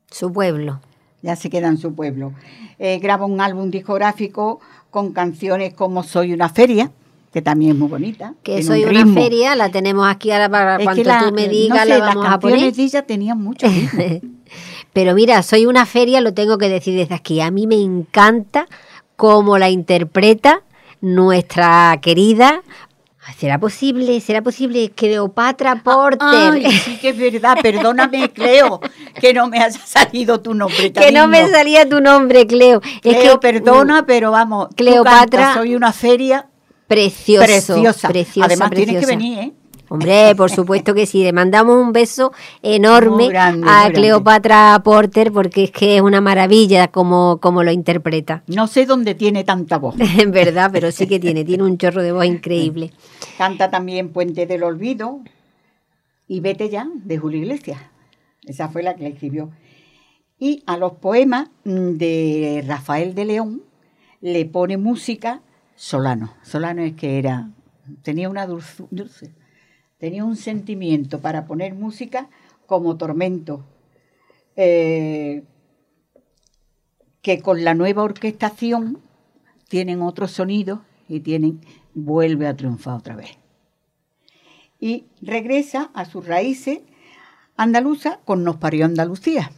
Su 0.09 0.31
pueblo 0.31 0.81
ya 1.21 1.35
se 1.35 1.49
queda 1.49 1.67
en 1.67 1.77
su 1.77 1.93
pueblo. 1.93 2.33
Eh, 2.79 2.99
graba 2.99 3.25
un 3.25 3.41
álbum 3.41 3.69
discográfico 3.69 4.59
con 4.89 5.13
canciones 5.13 5.73
como 5.73 6.03
Soy 6.03 6.33
una 6.33 6.49
feria, 6.49 6.91
que 7.31 7.41
también 7.41 7.71
es 7.71 7.77
muy 7.77 7.87
bonita. 7.87 8.33
Que 8.43 8.63
Soy 8.63 8.83
una 8.83 9.05
feria, 9.13 9.55
la 9.55 9.69
tenemos 9.69 10.07
aquí 10.07 10.31
ahora 10.31 10.49
para 10.49 10.79
cuando 10.83 11.03
tú 11.03 11.33
me 11.33 11.47
digas, 11.47 11.87
la 11.87 11.99
vamos 11.99 12.23
las 12.23 12.33
a 12.33 12.39
poner. 12.39 12.73
de 12.73 12.83
ella 12.83 13.03
tenían 13.03 13.41
mucho. 13.41 13.67
Pero 14.93 15.15
mira, 15.15 15.41
soy 15.43 15.65
una 15.65 15.85
feria, 15.85 16.19
lo 16.19 16.33
tengo 16.33 16.57
que 16.57 16.67
decir 16.67 16.97
desde 16.97 17.15
aquí. 17.15 17.39
A 17.39 17.51
mí 17.51 17.67
me 17.67 17.77
encanta 17.81 18.65
cómo 19.15 19.57
la 19.57 19.69
interpreta 19.69 20.63
nuestra 21.01 21.99
querida 22.01 22.61
¿Será 23.37 23.59
posible? 23.59 24.19
¿Será 24.19 24.41
posible? 24.41 24.91
Cleopatra 24.95 25.73
ah, 25.73 25.81
Porter. 25.83 26.53
Ay, 26.53 26.71
sí 26.71 26.97
que 26.97 27.09
es 27.09 27.17
verdad, 27.17 27.57
perdóname, 27.61 28.29
Cleo, 28.33 28.81
que 29.19 29.33
no 29.33 29.47
me 29.47 29.59
haya 29.59 29.79
salido 29.79 30.41
tu 30.41 30.53
nombre. 30.53 30.91
Que 30.91 31.11
no 31.11 31.27
me 31.27 31.47
salía 31.49 31.87
tu 31.87 32.01
nombre, 32.01 32.47
Cleo. 32.47 32.81
es 33.03 33.17
que, 33.17 33.37
perdona, 33.37 34.05
pero 34.05 34.31
vamos, 34.31 34.69
Cleopatra. 34.75 35.53
soy 35.53 35.75
una 35.75 35.93
feria 35.93 36.47
preciosa. 36.87 37.45
Preciosa. 37.45 38.07
preciosa 38.09 38.45
Además, 38.45 38.71
tienes 38.71 38.99
que 38.99 39.05
venir, 39.05 39.39
¿eh? 39.39 39.53
Hombre, 39.91 40.33
por 40.37 40.49
supuesto 40.49 40.93
que 40.93 41.05
sí. 41.05 41.21
Le 41.21 41.33
mandamos 41.33 41.75
un 41.75 41.91
beso 41.91 42.31
enorme 42.61 43.29
a 43.35 43.89
Cleopatra 43.93 44.79
Porter 44.85 45.33
porque 45.33 45.65
es 45.65 45.71
que 45.71 45.97
es 45.97 46.01
una 46.01 46.21
maravilla 46.21 46.87
como, 46.87 47.39
como 47.41 47.61
lo 47.61 47.71
interpreta. 47.71 48.41
No 48.47 48.67
sé 48.67 48.85
dónde 48.85 49.15
tiene 49.15 49.43
tanta 49.43 49.77
voz. 49.77 49.95
En 50.17 50.31
verdad, 50.31 50.69
pero 50.71 50.93
sí 50.93 51.07
que 51.07 51.19
tiene. 51.19 51.43
Tiene 51.43 51.63
un 51.63 51.77
chorro 51.77 52.01
de 52.03 52.13
voz 52.13 52.25
increíble. 52.25 52.93
Canta 53.37 53.69
también 53.69 54.13
Puente 54.13 54.45
del 54.45 54.63
Olvido 54.63 55.19
y 56.25 56.39
Vete 56.39 56.69
ya, 56.69 56.87
de 56.95 57.17
Julio 57.17 57.41
Iglesias. 57.41 57.81
Esa 58.45 58.69
fue 58.69 58.83
la 58.83 58.95
que 58.95 59.03
le 59.03 59.09
escribió. 59.09 59.51
Y 60.39 60.63
a 60.67 60.77
los 60.77 60.93
poemas 60.93 61.49
de 61.65 62.63
Rafael 62.65 63.13
de 63.13 63.25
León 63.25 63.61
le 64.21 64.45
pone 64.45 64.77
música 64.77 65.41
Solano. 65.75 66.33
Solano 66.43 66.81
es 66.81 66.93
que 66.93 67.19
era, 67.19 67.49
tenía 68.03 68.29
una 68.29 68.47
dulce 68.47 69.33
tenía 70.01 70.25
un 70.25 70.35
sentimiento 70.35 71.19
para 71.19 71.45
poner 71.45 71.75
música 71.75 72.27
como 72.65 72.97
tormento, 72.97 73.63
eh, 74.55 75.43
que 77.21 77.39
con 77.43 77.63
la 77.63 77.75
nueva 77.75 78.01
orquestación 78.01 78.97
tienen 79.67 80.01
otro 80.01 80.27
sonido 80.27 80.81
y 81.07 81.19
tienen, 81.19 81.61
vuelve 81.93 82.47
a 82.47 82.55
triunfar 82.55 82.95
otra 82.95 83.15
vez. 83.15 83.37
Y 84.79 85.05
regresa 85.21 85.91
a 85.93 86.05
sus 86.05 86.25
raíces 86.25 86.79
andaluza 87.55 88.21
con 88.25 88.43
Nos 88.43 88.55
parió 88.55 88.85
Andalucía, 88.85 89.51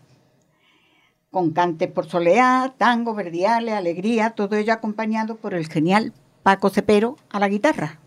con 1.32 1.52
cantes 1.52 1.90
por 1.90 2.06
soleá, 2.10 2.74
tango, 2.78 3.14
verdiales, 3.14 3.76
alegría, 3.76 4.32
todo 4.32 4.58
ello 4.58 4.74
acompañado 4.74 5.38
por 5.38 5.54
el 5.54 5.70
genial 5.70 6.12
Paco 6.44 6.70
Cepero 6.70 7.16
a 7.30 7.40
la 7.40 7.48
guitarra 7.48 8.03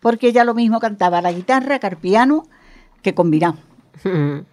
porque 0.00 0.28
ella 0.28 0.44
lo 0.44 0.54
mismo 0.54 0.80
cantaba 0.80 1.22
la 1.22 1.32
guitarra, 1.32 1.78
carpiano, 1.78 2.44
que 3.02 3.14
combinado. 3.14 3.56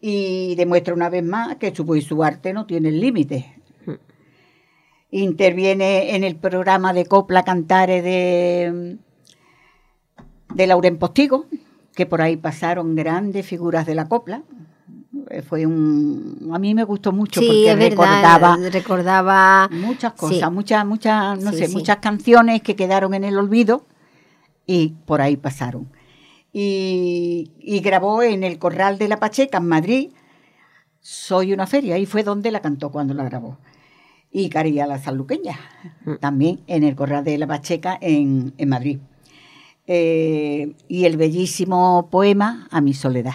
y 0.00 0.54
demuestra 0.54 0.94
una 0.94 1.08
vez 1.08 1.24
más 1.24 1.56
que 1.56 1.74
su 1.74 2.00
su 2.00 2.22
arte 2.22 2.52
no 2.52 2.66
tienen 2.66 3.00
límites. 3.00 3.44
Interviene 5.10 6.14
en 6.14 6.24
el 6.24 6.36
programa 6.36 6.92
de 6.92 7.06
Copla 7.06 7.42
Cantare 7.44 8.02
de, 8.02 8.98
de 10.54 10.66
Lauren 10.66 10.98
Postigo, 10.98 11.46
que 11.94 12.06
por 12.06 12.22
ahí 12.22 12.36
pasaron 12.36 12.94
grandes 12.94 13.46
figuras 13.46 13.86
de 13.86 13.94
la 13.94 14.08
copla. 14.08 14.42
Fue 15.48 15.66
un 15.66 16.50
a 16.52 16.58
mí 16.58 16.72
me 16.72 16.84
gustó 16.84 17.10
mucho 17.10 17.40
porque 17.40 17.74
recordaba 17.74 18.56
recordaba 18.70 19.68
muchas 19.72 20.12
cosas, 20.12 20.52
muchas 20.52 20.86
muchas 20.86 21.42
no 21.42 21.52
sé, 21.52 21.68
muchas 21.68 21.96
canciones 21.96 22.62
que 22.62 22.76
quedaron 22.76 23.12
en 23.12 23.24
el 23.24 23.36
olvido 23.36 23.86
y 24.66 24.88
por 25.06 25.20
ahí 25.20 25.36
pasaron. 25.36 25.88
Y, 26.52 27.80
grabó 27.84 28.22
en 28.22 28.42
el 28.42 28.58
Corral 28.58 28.98
de 28.98 29.08
la 29.08 29.18
Pacheca, 29.18 29.58
en 29.58 29.68
Madrid, 29.68 30.10
Soy 31.00 31.52
una 31.52 31.68
feria, 31.68 31.94
ahí 31.94 32.04
fue 32.04 32.24
donde 32.24 32.50
la 32.50 32.60
cantó 32.60 32.90
cuando 32.90 33.14
la 33.14 33.24
grabó. 33.24 33.58
Y 34.32 34.48
Caría 34.48 34.88
la 34.88 34.98
Sanluqueña, 34.98 35.56
mm. 36.04 36.14
también 36.16 36.62
en 36.66 36.82
el 36.82 36.96
Corral 36.96 37.22
de 37.22 37.38
la 37.38 37.46
Pacheca, 37.46 37.96
en, 38.00 38.54
Madrid. 38.66 38.98
Eh, 39.86 40.74
y 40.88 41.04
el 41.04 41.16
bellísimo 41.16 42.08
poema 42.10 42.66
A 42.72 42.80
mi 42.80 42.92
soledad, 42.92 43.34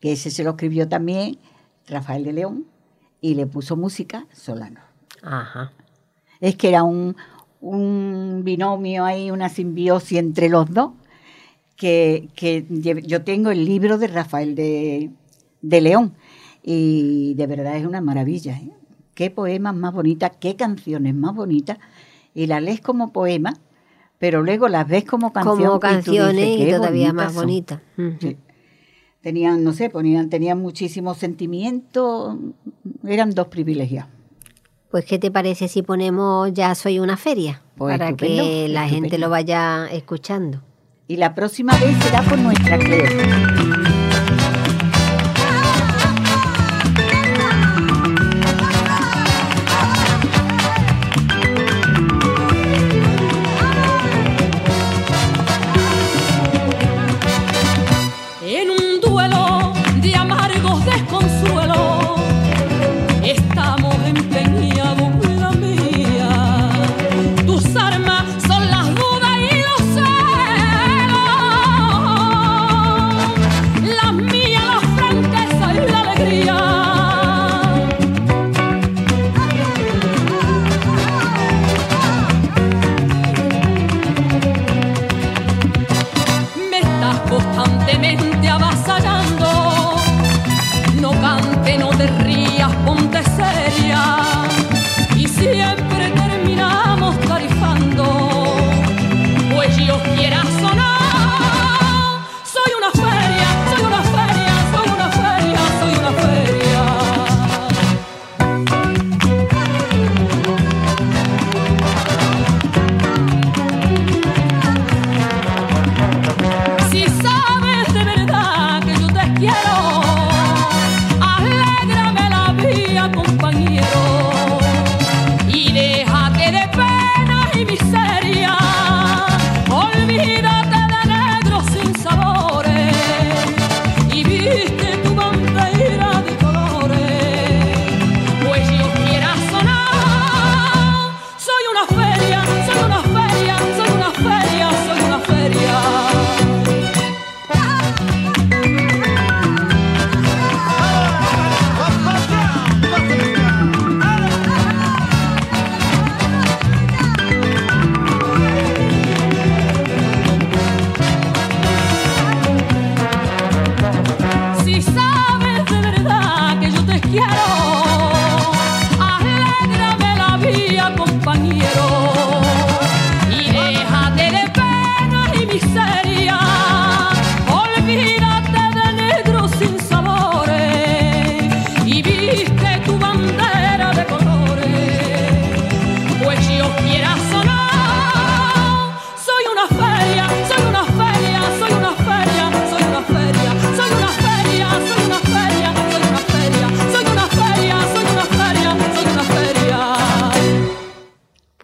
que 0.00 0.12
ese 0.12 0.30
se 0.32 0.42
lo 0.42 0.50
escribió 0.50 0.88
también 0.88 1.38
Rafael 1.86 2.24
de 2.24 2.32
León 2.32 2.66
y 3.20 3.34
le 3.34 3.46
puso 3.46 3.76
música 3.76 4.26
Solano. 4.32 4.80
Es 6.40 6.56
que 6.56 6.68
era 6.68 6.82
un, 6.82 7.14
un 7.60 8.42
binomio 8.44 9.04
ahí, 9.04 9.30
una 9.30 9.48
simbiosis 9.48 10.18
entre 10.18 10.48
los 10.48 10.70
dos, 10.72 10.92
que, 11.76 12.28
yo 13.06 13.22
tengo 13.22 13.50
el 13.50 13.64
libro 13.64 13.96
de 13.98 14.06
Rafael 14.06 14.54
de, 14.54 15.10
León 15.62 16.14
y 16.62 17.34
de 17.34 17.46
verdad 17.46 17.76
es 17.76 17.86
una 17.86 18.00
maravilla. 18.00 18.56
¿eh? 18.56 18.70
Qué 19.14 19.30
poemas 19.30 19.74
más 19.74 19.94
bonitas, 19.94 20.32
qué 20.38 20.56
canciones 20.56 21.14
más 21.14 21.34
bonitas, 21.34 21.78
y 22.34 22.46
las 22.46 22.62
lees 22.62 22.80
como 22.80 23.12
poema, 23.12 23.56
pero 24.18 24.42
luego 24.42 24.68
las 24.68 24.86
ves 24.86 25.04
como 25.04 25.32
canciones. 25.32 25.66
Como 25.66 25.80
canciones 25.80 26.60
y, 26.60 26.70
todavía 26.70 27.12
más 27.12 27.34
bonitas. 27.34 27.80
Tenían, 29.22 29.64
no 29.64 29.72
sé, 29.74 29.90
ponían, 29.90 30.30
tenían 30.30 30.60
muchísimo 30.60 31.14
sentimiento, 31.14 32.38
eran 33.04 33.30
dos 33.30 33.48
privilegios. 33.48 34.06
Pues, 34.90 35.04
¿qué 35.04 35.18
te 35.20 35.30
parece 35.30 35.68
si 35.68 35.82
ponemos 35.82 36.52
Ya 36.52 36.74
soy 36.74 36.98
una 36.98 37.16
feria? 37.16 37.62
Pues 37.76 37.96
para 37.96 38.14
que 38.14 38.66
la 38.68 38.88
gente 38.88 39.18
lo 39.18 39.30
vaya 39.30 39.86
escuchando. 39.86 40.62
Y 41.06 41.16
la 41.16 41.34
próxima 41.34 41.76
vez 41.78 41.96
será 42.02 42.22
por 42.22 42.38
nuestra 42.38 42.78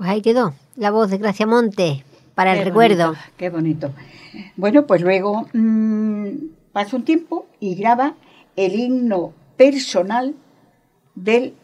Cleo. 0.07 0.15
ahí 0.15 0.23
quedó 0.23 0.55
la 0.77 0.91
voz 0.91 1.11
de 1.11 1.19
Gracia 1.19 1.47
Monte 1.47 2.05
para 2.35 2.57
el 2.57 2.65
recuerdo. 2.65 3.15
qué 3.37 3.51
bonito. 3.51 3.93
Bueno, 4.57 4.87
pues 4.87 5.01
luego 5.01 5.49
mm, 5.53 6.29
pasa 6.73 6.97
un 6.97 7.05
tiempo 7.05 7.47
y 7.61 7.75
graba 7.75 8.15
el 8.57 8.75
himno 8.75 9.33
personal 9.57 10.35
del, 11.15 11.55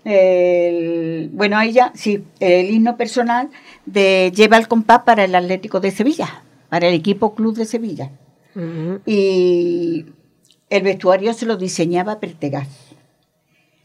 bueno, 1.34 1.60
ella, 1.60 1.92
sí, 1.94 2.24
el 2.40 2.70
himno 2.70 2.96
personal 2.96 3.50
de 3.84 4.32
Lleva 4.34 4.56
el 4.56 4.66
compás 4.66 5.00
para 5.00 5.24
el 5.24 5.34
Atlético 5.34 5.78
de 5.80 5.90
Sevilla, 5.90 6.42
para 6.70 6.88
el 6.88 6.94
equipo 6.94 7.34
Club 7.34 7.56
de 7.56 7.66
Sevilla. 7.66 8.10
Y 9.06 10.06
el 10.70 10.82
vestuario 10.82 11.34
se 11.34 11.46
lo 11.46 11.56
diseñaba 11.56 12.18
Pertegaz. 12.18 12.68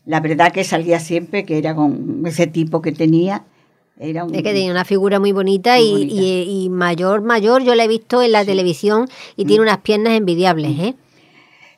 La 0.06 0.22
verdad 0.22 0.54
que 0.54 0.64
salía 0.64 1.00
siempre, 1.02 1.44
que 1.44 1.58
era 1.58 1.76
con 1.76 2.24
ese 2.26 2.48
tipo 2.48 2.82
que 2.82 2.94
tenía. 2.94 3.44
Era 4.00 4.28
es 4.32 4.44
que 4.44 4.54
tenía 4.54 4.72
una 4.72 4.86
figura 4.86 5.20
muy 5.20 5.32
bonita, 5.32 5.80
y, 5.80 6.68
mayor, 6.70 7.22
mayor, 7.22 7.64
yo 7.64 7.74
la 7.74 7.86
he 7.86 7.88
visto 7.88 8.22
en 8.22 8.32
la 8.32 8.46
televisión 8.46 9.10
y 9.36 9.46
tiene 9.46 9.64
unas 9.64 9.80
piernas 9.80 10.14
envidiables. 10.14 10.80
¿eh? 10.80 10.96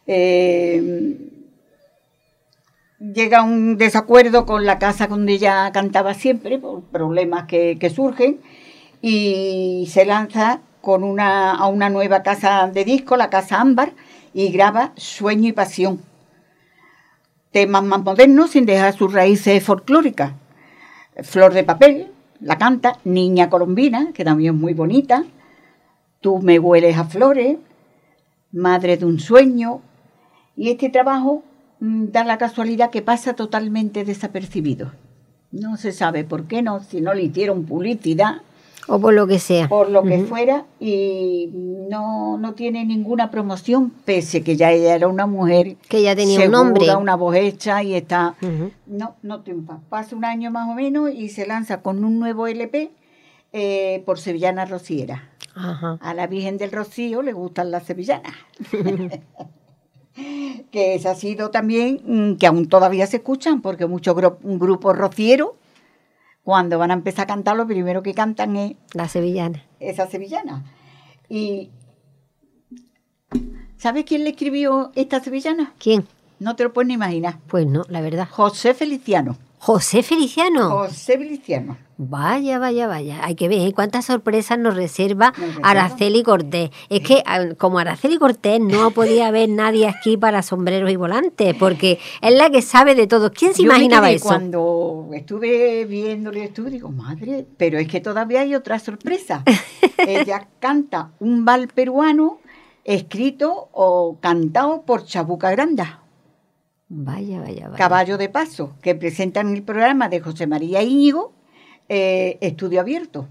Eh, 0.05 1.17
llega 2.99 3.43
un 3.43 3.77
desacuerdo 3.77 4.45
con 4.45 4.65
la 4.65 4.79
casa 4.79 5.07
donde 5.07 5.33
ella 5.33 5.71
cantaba 5.71 6.13
siempre, 6.13 6.59
por 6.59 6.83
problemas 6.83 7.45
que, 7.45 7.91
surgen, 7.93 8.41
y 9.01 9.87
se 9.89 10.03
lanza 10.03 10.59
con 10.81 11.05
una, 11.05 11.53
a 11.53 11.67
una 11.67 11.89
nueva 11.89 12.21
casa 12.21 12.69
de 12.73 12.83
disco, 12.83 13.15
la 13.15 13.29
Casa 13.29 13.61
Ámbar, 13.61 13.93
y 14.33 14.51
graba 14.51 14.91
Sueño 14.97 15.47
y 15.47 15.53
Pasión. 15.53 16.01
Temas 17.51 17.83
más 17.83 18.03
modernos 18.03 18.51
sin 18.51 18.65
dejar 18.65 18.93
sus 18.93 19.13
raíces 19.13 19.63
folclóricas. 19.63 20.33
Flor 21.23 21.53
de 21.53 21.63
papel, 21.63 22.07
la 22.41 22.57
canta, 22.57 22.99
Niña 23.03 23.49
Colombina, 23.49 24.11
que 24.13 24.23
también 24.23 24.55
es 24.55 24.61
muy 24.61 24.73
bonita. 24.73 25.25
Tú 26.21 26.39
me 26.39 26.59
hueles 26.59 26.97
a 26.97 27.05
flores, 27.05 27.57
Madre 28.51 28.97
de 28.97 29.05
un 29.05 29.19
sueño. 29.19 29.81
Y 30.55 30.71
este 30.71 30.89
trabajo 30.89 31.43
Mm, 31.79 32.11
da 32.11 32.25
la 32.25 32.37
casualidad 32.37 32.89
que 32.89 33.01
pasa 33.01 33.35
totalmente 33.35 34.03
desapercibido. 34.03 34.91
No 35.51 35.77
se 35.77 35.93
sabe 35.93 36.25
por 36.25 36.45
qué 36.45 36.61
no, 36.61 36.83
si 36.83 36.99
no 36.99 37.13
le 37.13 37.23
hicieron 37.23 37.65
publicidad. 37.65 38.41
O 38.89 38.99
por 38.99 39.13
lo 39.13 39.27
que 39.27 39.39
sea. 39.39 39.69
Por 39.69 39.89
lo 39.89 40.03
que 40.03 40.23
fuera, 40.23 40.65
y 40.79 41.49
no, 41.53 42.37
no 42.37 42.53
tiene 42.55 42.85
ninguna 42.85 43.29
promoción, 43.29 43.91
pese 44.03 44.43
que 44.43 44.57
ya 44.57 44.71
ella 44.71 44.95
era 44.95 45.07
una 45.07 45.27
mujer. 45.27 45.77
Que 45.87 46.01
ya 46.01 46.15
tenía 46.15 46.45
un 46.45 46.51
nombre. 46.51 46.95
una 46.95 47.15
voz 47.15 47.35
hecha 47.35 47.83
y 47.83 47.93
está. 47.93 48.35
No, 48.87 49.15
no 49.21 49.41
triunfa. 49.41 49.79
Pasa 49.89 50.15
un 50.15 50.25
año 50.25 50.51
más 50.51 50.67
o 50.69 50.73
menos 50.73 51.11
y 51.13 51.29
se 51.29 51.45
lanza 51.45 51.81
con 51.81 52.03
un 52.03 52.19
nuevo 52.19 52.47
LP 52.47 52.91
eh, 53.53 54.03
por 54.05 54.19
Sevillana 54.19 54.65
Rociera. 54.65 55.29
A 55.55 56.13
la 56.13 56.27
Virgen 56.27 56.57
del 56.57 56.71
Rocío 56.71 57.21
le 57.21 57.33
gustan 57.33 57.69
las 57.69 57.83
sevillanas. 57.83 58.33
que 60.71 60.95
esa 60.95 61.11
ha 61.11 61.15
sido 61.15 61.49
también, 61.49 62.01
mm, 62.05 62.37
que 62.37 62.47
aún 62.47 62.67
todavía 62.67 63.07
se 63.07 63.17
escuchan, 63.17 63.61
porque 63.61 63.85
muchos 63.85 64.15
grupos 64.15 64.97
rocieros, 64.97 65.51
cuando 66.49 66.79
van 66.79 66.89
a 66.89 66.95
empezar 66.95 67.25
a 67.25 67.27
cantar, 67.27 67.55
lo 67.55 67.67
primero 67.67 68.01
que 68.01 68.15
cantan 68.15 68.55
es... 68.55 68.75
La 68.95 69.07
sevillana. 69.07 69.63
Esa 69.79 70.07
sevillana. 70.07 70.65
Y... 71.29 71.69
¿Sabes 73.77 74.03
quién 74.05 74.23
le 74.23 74.31
escribió 74.31 74.91
esta 74.95 75.19
sevillana? 75.19 75.75
¿Quién? 75.77 76.07
No 76.39 76.55
te 76.55 76.63
lo 76.63 76.73
puedes 76.73 76.87
ni 76.87 76.95
imaginar. 76.95 77.37
Pues 77.45 77.67
no, 77.67 77.83
la 77.87 78.01
verdad. 78.01 78.27
José 78.27 78.73
Feliciano. 78.73 79.37
José 79.59 80.03
Feliciano. 80.03 80.69
José 80.69 81.17
Feliciano. 81.17 81.77
Vaya, 81.97 82.59
vaya, 82.59 82.87
vaya. 82.87 83.19
Hay 83.25 83.35
que 83.35 83.49
ver 83.49 83.59
¿eh? 83.59 83.73
cuántas 83.73 84.05
sorpresas 84.05 84.57
nos 84.57 84.73
reserva 84.73 85.33
Araceli 85.63 86.23
Cortés. 86.23 86.69
Es 86.87 87.01
que 87.01 87.21
como 87.57 87.77
Araceli 87.77 88.17
Cortés 88.17 88.61
no 88.61 88.91
podía 88.91 89.27
haber 89.27 89.49
nadie 89.49 89.85
aquí 89.85 90.15
para 90.15 90.41
sombreros 90.41 90.89
y 90.89 90.95
volantes, 90.95 91.53
porque 91.55 91.99
es 92.21 92.33
la 92.33 92.49
que 92.49 92.61
sabe 92.61 92.95
de 92.95 93.05
todo. 93.05 93.33
¿Quién 93.33 93.53
se 93.53 93.63
imaginaba 93.63 94.09
eso? 94.11 94.29
Cuando 94.29 95.09
estuve 95.11 95.83
viéndole, 95.83 96.45
estuve, 96.45 96.69
digo, 96.69 96.89
madre, 96.89 97.45
pero 97.57 97.77
es 97.77 97.89
que 97.89 97.99
todavía 97.99 98.39
hay 98.41 98.55
otra 98.55 98.79
sorpresa. 98.79 99.43
Ella 99.97 100.47
canta 100.61 101.11
un 101.19 101.43
bal 101.43 101.67
peruano 101.67 102.39
escrito 102.85 103.67
o 103.73 104.19
cantado 104.21 104.83
por 104.83 105.05
Chabuca 105.05 105.51
Granda. 105.51 105.99
Vaya, 106.89 107.39
vaya, 107.39 107.67
vaya. 107.67 107.77
Caballo 107.77 108.17
de 108.17 108.29
Paso, 108.29 108.75
que 108.81 108.95
presentan 108.95 109.55
el 109.55 109.63
programa 109.63 110.09
de 110.09 110.19
José 110.19 110.47
María 110.47 110.81
Íñigo 110.81 111.33
eh, 111.87 112.37
estudio 112.41 112.81
abierto. 112.81 113.27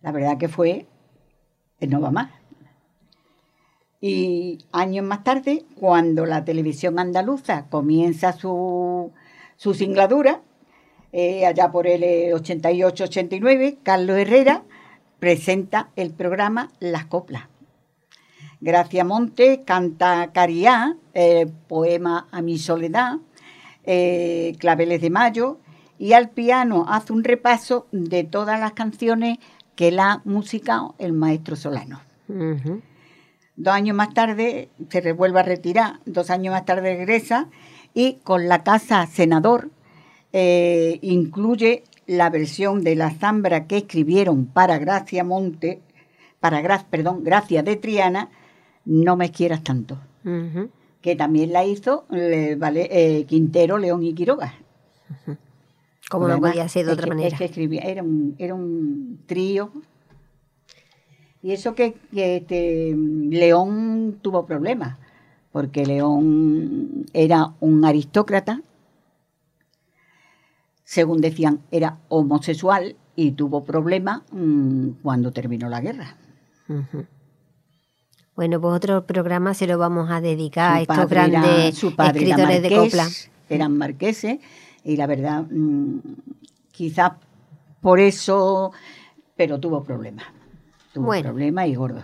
La 0.00 0.10
verdad 0.12 0.38
que 0.38 0.48
fue, 0.48 0.86
eh, 1.78 1.86
no 1.86 2.00
va 2.00 2.10
más. 2.10 2.30
Y 4.00 4.64
años 4.72 5.04
más 5.04 5.22
tarde, 5.22 5.66
cuando 5.78 6.24
la 6.24 6.44
televisión 6.46 6.98
andaluza 6.98 7.66
comienza 7.68 8.32
su, 8.32 9.12
su 9.56 9.74
singladura, 9.74 10.40
eh, 11.12 11.44
allá 11.44 11.70
por 11.70 11.86
el 11.86 12.02
88-89, 12.32 13.78
Carlos 13.82 14.16
Herrera 14.16 14.62
presenta 15.18 15.90
el 15.96 16.12
programa 16.12 16.70
Las 16.80 17.04
Coplas. 17.04 17.49
Gracia 18.60 19.04
Monte 19.04 19.62
canta 19.64 20.32
Cariá, 20.32 20.96
el 21.14 21.48
poema 21.48 22.28
A 22.30 22.42
mi 22.42 22.58
soledad, 22.58 23.18
Claveles 23.84 25.00
de 25.00 25.10
Mayo, 25.10 25.58
y 25.98 26.12
al 26.12 26.30
piano 26.30 26.86
hace 26.88 27.12
un 27.12 27.24
repaso 27.24 27.86
de 27.92 28.24
todas 28.24 28.60
las 28.60 28.72
canciones 28.72 29.38
que 29.76 29.90
la 29.90 30.12
ha 30.12 30.22
musicado 30.24 30.94
el 30.98 31.12
maestro 31.12 31.56
Solano. 31.56 32.00
Dos 33.56 33.74
años 33.74 33.96
más 33.96 34.14
tarde 34.14 34.68
se 34.88 35.00
revuelve 35.00 35.40
a 35.40 35.42
retirar, 35.42 36.00
dos 36.06 36.30
años 36.30 36.52
más 36.52 36.64
tarde 36.64 36.96
regresa 36.96 37.48
y 37.92 38.14
con 38.22 38.48
la 38.48 38.62
Casa 38.62 39.06
Senador 39.06 39.70
eh, 40.32 40.98
incluye 41.02 41.84
la 42.06 42.30
versión 42.30 42.82
de 42.82 42.94
la 42.94 43.10
zambra 43.10 43.66
que 43.66 43.78
escribieron 43.78 44.46
para 44.46 44.78
Gracia 44.78 45.24
Monte, 45.24 45.80
para 46.40 46.84
perdón, 46.84 47.24
Gracia 47.24 47.62
de 47.62 47.76
Triana, 47.76 48.30
No 48.84 49.16
me 49.16 49.30
quieras 49.30 49.62
tanto, 49.62 49.98
que 51.00 51.16
también 51.16 51.52
la 51.52 51.64
hizo 51.64 52.06
eh, 52.10 52.56
vale, 52.58 52.88
eh, 52.90 53.24
Quintero, 53.26 53.78
León 53.78 54.02
y 54.02 54.14
Quiroga. 54.14 54.54
Como 56.10 56.26
no 56.26 56.40
podía 56.40 56.68
ser 56.68 56.86
de 56.86 56.92
otra 56.92 57.06
manera. 57.06 57.28
Es 57.28 57.38
que 57.38 57.44
escribía, 57.44 57.82
era 57.82 58.02
un, 58.02 58.34
era 58.38 58.54
un 58.54 59.20
trío. 59.26 59.70
Y 61.42 61.52
eso 61.52 61.74
que, 61.74 61.96
este, 62.12 62.94
León 62.96 64.18
tuvo 64.20 64.44
problemas, 64.44 64.98
porque 65.52 65.86
León 65.86 67.06
era 67.12 67.54
un 67.60 67.84
aristócrata, 67.84 68.62
según 70.84 71.20
decían, 71.20 71.60
era 71.70 71.98
homosexual 72.08 72.96
y 73.14 73.30
tuvo 73.32 73.62
problemas 73.62 74.22
mm, 74.32 74.88
cuando 75.02 75.32
terminó 75.32 75.68
la 75.68 75.80
guerra. 75.80 76.16
Bueno, 78.36 78.60
pues 78.60 78.74
otro 78.74 79.04
programa 79.06 79.54
se 79.54 79.66
lo 79.66 79.76
vamos 79.78 80.10
a 80.10 80.20
dedicar 80.20 80.76
a 80.76 80.80
estos 80.80 81.08
grandes 81.08 81.82
escritores 81.82 82.62
de 82.62 82.70
copla. 82.74 83.08
Eran 83.48 83.76
marqueses 83.76 84.38
y 84.84 84.96
la 84.96 85.06
verdad, 85.06 85.44
mm, 85.50 85.98
quizás 86.70 87.12
por 87.80 88.00
eso, 88.00 88.72
pero 89.36 89.58
tuvo 89.58 89.82
problemas. 89.82 90.26
Tuvo 90.92 91.10
problemas 91.20 91.68
y 91.68 91.74
gordos. 91.74 92.02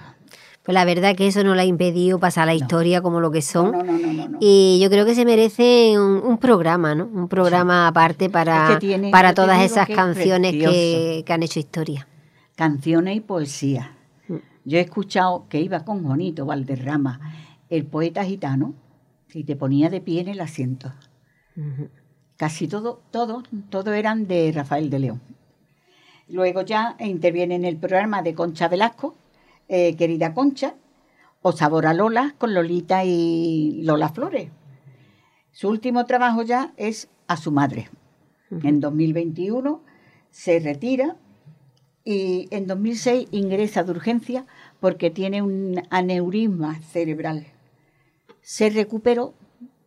Pues 0.67 0.75
la 0.75 0.85
verdad 0.85 1.15
que 1.15 1.29
eso 1.29 1.45
no 1.45 1.55
le 1.55 1.63
ha 1.63 1.65
impedido 1.65 2.19
pasar 2.19 2.47
la 2.47 2.55
historia 2.55 3.01
como 3.01 3.21
lo 3.21 3.31
que 3.31 3.41
son. 3.41 3.71
No, 3.71 3.85
no, 3.85 4.29
no, 4.29 4.39
y 4.41 4.81
yo 4.83 4.91
creo 4.91 5.07
que 5.07 5.15
se 5.15 5.25
merece 5.25 5.95
un, 5.97 6.39
programa, 6.39 6.93
¿no? 6.97 7.05
Un 7.05 7.29
programa 7.29 7.87
aparte 7.87 8.29
para, 8.29 8.77
para 9.13 9.33
todas 9.33 9.63
esas 9.63 9.87
canciones 9.87 10.53
que, 10.53 11.25
han 11.29 11.45
hecho 11.45 11.61
historia. 11.61 12.09
Canciones 12.57 13.17
y 13.17 13.21
poesía. 13.21 13.96
Yo 14.65 14.79
he 14.79 14.81
escuchado 14.81 15.47
que 15.49 15.61
iba 15.61 15.85
con 15.85 16.05
Juanito 16.05 16.47
Valderrama, 16.47 17.21
el 17.69 17.87
poeta 17.87 18.25
gitano, 18.25 18.75
y 19.33 19.45
te 19.45 19.57
ponía 19.57 19.91
de 19.91 20.01
pie 20.01 20.21
en 20.21 20.29
el 20.29 20.41
asiento 20.41 20.93
casi 22.37 22.69
todo, 22.69 23.01
todo, 23.11 23.43
todo 23.71 23.93
eran 23.93 24.27
de 24.27 24.53
Rafael 24.53 24.91
de 24.91 24.99
León. 24.99 25.21
Luego 26.29 26.63
ya 26.63 26.97
interviene 26.99 27.55
en 27.55 27.65
el 27.65 27.77
programa 27.77 28.23
de 28.23 28.35
Concha 28.35 28.69
Velasco, 28.69 29.15
eh, 29.69 29.97
Querida 29.97 30.35
Concha, 30.35 30.75
o 31.43 31.53
Sabor 31.53 31.87
a 31.87 31.95
Lola 31.95 32.35
con 32.39 32.55
Lolita 32.55 33.05
y 33.05 33.83
Lola 33.83 34.09
Flores. 34.09 34.51
Su 35.53 35.69
último 35.69 36.05
trabajo 36.05 36.43
ya 36.43 36.73
es 36.77 37.09
a 37.29 37.37
su 37.37 37.53
madre. 37.53 37.89
En 38.63 38.81
2021 38.81 39.81
se 40.31 40.59
retira 40.61 41.17
y 42.07 42.47
en 42.53 42.69
2006 42.69 43.29
ingresa 43.33 43.83
de 43.83 43.91
urgencia 43.91 44.47
porque 44.79 45.11
tiene 45.11 45.43
un 45.43 45.83
aneurisma 45.91 46.81
cerebral. 46.81 47.49
Se 48.41 48.71
recuperó, 48.71 49.35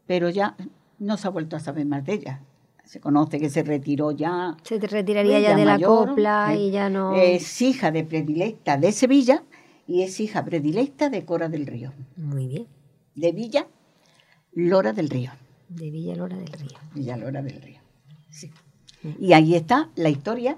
pero 0.05 0.29
ya 0.29 0.57
no 0.99 1.15
se 1.15 1.27
ha 1.27 1.31
vuelto 1.31 1.55
a 1.55 1.61
saber 1.61 1.85
más 1.85 2.05
de 2.05 2.13
ella. 2.13 2.41
Se 2.83 2.99
conoce 2.99 3.39
que 3.39 3.49
se 3.49 3.63
retiró 3.63 4.11
ya. 4.11 4.57
Se 4.63 4.79
retiraría 4.79 5.39
ya, 5.39 5.55
de 5.55 5.63
la 5.63 5.79
copla 5.79 6.53
y 6.57 6.71
ya 6.71 6.89
no. 6.89 7.15
Es 7.15 7.61
hija 7.61 7.89
de 7.89 8.03
predilecta 8.03 8.75
de 8.75 8.91
Sevilla 8.91 9.43
y 9.87 10.01
es 10.01 10.19
hija 10.19 10.43
predilecta 10.43 11.09
de 11.09 11.23
Cora 11.23 11.47
del 11.47 11.67
Río. 11.67 11.93
Muy 12.17 12.47
bien. 12.47 12.67
De 13.15 13.31
Villa 13.31 13.65
Lora 14.51 14.91
del 14.91 15.09
Río. 15.09 15.31
De 15.69 15.89
Villa 15.89 16.15
Lora 16.15 16.35
del 16.35 16.51
Río. 16.51 16.79
Villa 16.93 17.15
Lora 17.15 17.41
del 17.41 17.61
Río. 17.61 17.79
Sí. 18.29 18.51
Y 19.19 19.31
ahí 19.31 19.55
está 19.55 19.89
la 19.95 20.09
historia 20.09 20.57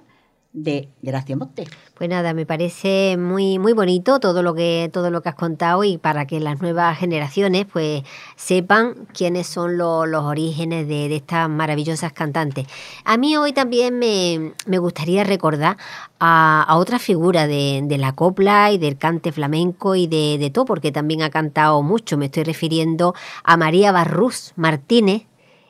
de 0.53 0.89
Gracia 1.01 1.37
Monte. 1.37 1.65
Pues 1.95 2.09
nada, 2.09 2.33
me 2.33 2.45
parece 2.45 3.15
muy 3.17 3.57
muy 3.57 3.73
bonito 3.73 4.19
todo 4.19 4.43
lo 4.43 4.53
que 4.53 4.89
todo 4.91 5.09
lo 5.09 5.21
que 5.21 5.29
has 5.29 5.35
contado 5.35 5.83
y 5.83 5.97
para 5.97 6.25
que 6.27 6.39
las 6.39 6.61
nuevas 6.61 6.97
generaciones 6.97 7.67
pues 7.71 8.03
sepan 8.35 9.07
quiénes 9.13 9.47
son 9.47 9.77
los 9.77 10.23
orígenes 10.23 10.87
de, 10.87 11.15
estas 11.15 11.49
maravillosas 11.49 12.11
cantantes. 12.11 12.67
A 13.05 13.17
mí 13.17 13.37
hoy 13.37 13.53
también 13.53 13.99
me, 13.99 14.77
gustaría 14.79 15.23
recordar 15.23 15.77
a, 16.19 16.75
otra 16.77 16.99
figura 16.99 17.47
de, 17.47 17.97
la 17.97 18.13
copla 18.13 18.71
y 18.71 18.77
del 18.77 18.97
cante 18.97 19.31
flamenco 19.31 19.95
y 19.95 20.07
de, 20.07 20.37
de 20.37 20.49
todo, 20.49 20.65
porque 20.65 20.91
también 20.91 21.21
ha 21.21 21.29
cantado 21.29 21.81
mucho. 21.83 22.17
Me 22.17 22.25
estoy 22.25 22.43
refiriendo 22.43 23.13
a 23.43 23.57
María 23.57 23.91
Barrús 23.91 24.53
Martínez, 24.55 25.23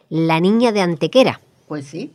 la 0.10 0.40
niña 0.40 0.72
de 0.72 0.82
Antequera. 0.82 1.42
Pues 1.68 1.88
sí. 1.88 2.14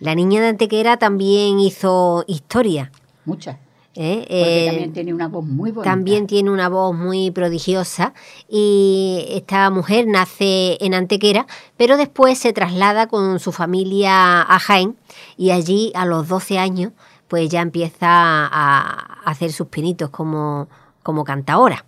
La 0.00 0.14
niña 0.14 0.40
de 0.40 0.48
Antequera 0.48 0.96
también 0.96 1.58
hizo 1.58 2.24
historia. 2.26 2.92
Muchas. 3.24 3.56
¿Eh? 4.00 4.18
Porque 4.18 4.64
eh, 4.64 4.66
también 4.66 4.92
tiene 4.92 5.14
una 5.14 5.26
voz 5.26 5.44
muy 5.44 5.72
bonita. 5.72 5.90
También 5.90 6.28
tiene 6.28 6.52
una 6.52 6.68
voz 6.68 6.94
muy 6.94 7.32
prodigiosa 7.32 8.14
y 8.48 9.26
esta 9.30 9.70
mujer 9.70 10.06
nace 10.06 10.78
en 10.80 10.94
Antequera, 10.94 11.48
pero 11.76 11.96
después 11.96 12.38
se 12.38 12.52
traslada 12.52 13.08
con 13.08 13.40
su 13.40 13.50
familia 13.50 14.42
a 14.42 14.58
Jaén 14.60 14.96
y 15.36 15.50
allí 15.50 15.90
a 15.96 16.06
los 16.06 16.28
12 16.28 16.58
años 16.60 16.92
pues 17.26 17.48
ya 17.48 17.60
empieza 17.60 18.06
a 18.08 19.20
hacer 19.24 19.52
sus 19.52 19.66
pinitos 19.66 20.10
como, 20.10 20.68
como 21.02 21.24
cantaora. 21.24 21.84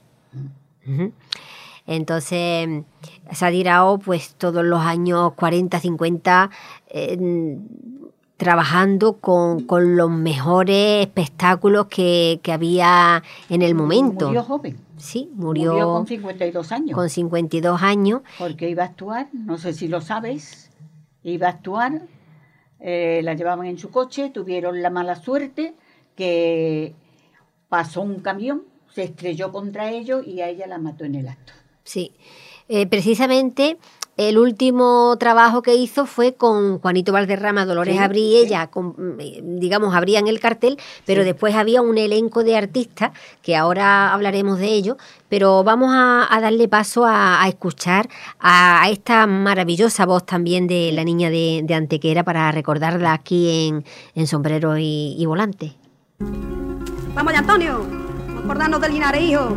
Mm. 0.84 1.06
Entonces, 1.86 2.84
tirado 3.50 3.98
pues 3.98 4.34
todos 4.34 4.64
los 4.64 4.80
años 4.80 5.32
40, 5.34 5.78
50 5.80 6.50
trabajando 8.40 9.18
con, 9.18 9.66
los 9.68 10.10
mejores 10.10 11.04
espectáculos 11.04 11.88
que, 11.88 12.40
había 12.50 13.22
en 13.50 13.60
el 13.60 13.74
momento. 13.74 14.28
Murió 14.28 14.42
joven. 14.42 14.78
Sí, 14.96 15.30
murió, 15.34 15.74
con 15.74 16.06
52 16.06 16.72
años. 16.72 16.94
Con 16.94 17.10
52 17.10 17.82
años. 17.82 18.22
Porque 18.38 18.70
iba 18.70 18.82
a 18.82 18.86
actuar, 18.86 19.28
no 19.34 19.58
sé 19.58 19.74
si 19.74 19.88
lo 19.88 20.00
sabes, 20.00 20.70
iba 21.22 21.48
a 21.48 21.50
actuar, 21.50 22.00
eh, 22.80 23.20
la 23.22 23.34
llevaban 23.34 23.66
en 23.66 23.76
su 23.76 23.90
coche, 23.90 24.30
tuvieron 24.30 24.80
la 24.80 24.88
mala 24.88 25.16
suerte 25.16 25.74
que 26.16 26.94
pasó 27.68 28.00
un 28.00 28.20
camión, 28.20 28.62
se 28.94 29.02
estrelló 29.02 29.52
contra 29.52 29.90
ellos 29.90 30.26
y 30.26 30.40
a 30.40 30.48
ella 30.48 30.66
la 30.66 30.78
mató 30.78 31.04
en 31.04 31.14
el 31.14 31.28
acto. 31.28 31.52
Sí, 31.84 32.14
eh, 32.68 32.86
precisamente 32.86 33.76
el 34.16 34.38
último 34.38 35.16
trabajo 35.18 35.62
que 35.62 35.74
hizo 35.74 36.04
fue 36.04 36.34
con 36.34 36.78
Juanito 36.78 37.12
Valderrama, 37.12 37.64
Dolores 37.64 37.98
Abrí 37.98 38.20
y 38.20 38.36
ella, 38.36 38.70
eh, 39.18 39.40
digamos, 39.42 39.94
abrían 39.94 40.26
el 40.26 40.40
cartel, 40.40 40.78
pero 41.06 41.24
después 41.24 41.54
había 41.54 41.80
un 41.80 41.96
elenco 41.96 42.44
de 42.44 42.56
artistas, 42.56 43.12
que 43.42 43.56
ahora 43.56 44.12
hablaremos 44.12 44.58
de 44.58 44.66
ello, 44.66 44.96
pero 45.28 45.64
vamos 45.64 45.90
a, 45.94 46.38
darle 46.40 46.68
paso 46.68 47.04
a, 47.06 47.42
escuchar 47.48 48.08
a, 48.38 48.88
esta 48.90 49.26
maravillosa 49.26 50.04
voz 50.04 50.26
también 50.26 50.66
de 50.66 50.92
la 50.92 51.04
niña 51.04 51.30
de, 51.30 51.64
Antequera 51.70 52.24
para 52.24 52.52
recordarla 52.52 53.12
aquí 53.12 53.72
en, 54.14 54.26
Sombrero 54.26 54.76
y, 54.76 55.24
Volante. 55.24 55.72
Vamos 57.14 57.32
ya, 57.32 57.38
Antonio, 57.38 57.86
acordarnos 58.44 58.80
del 58.80 58.92
Linares, 58.92 59.22
hijo. 59.22 59.56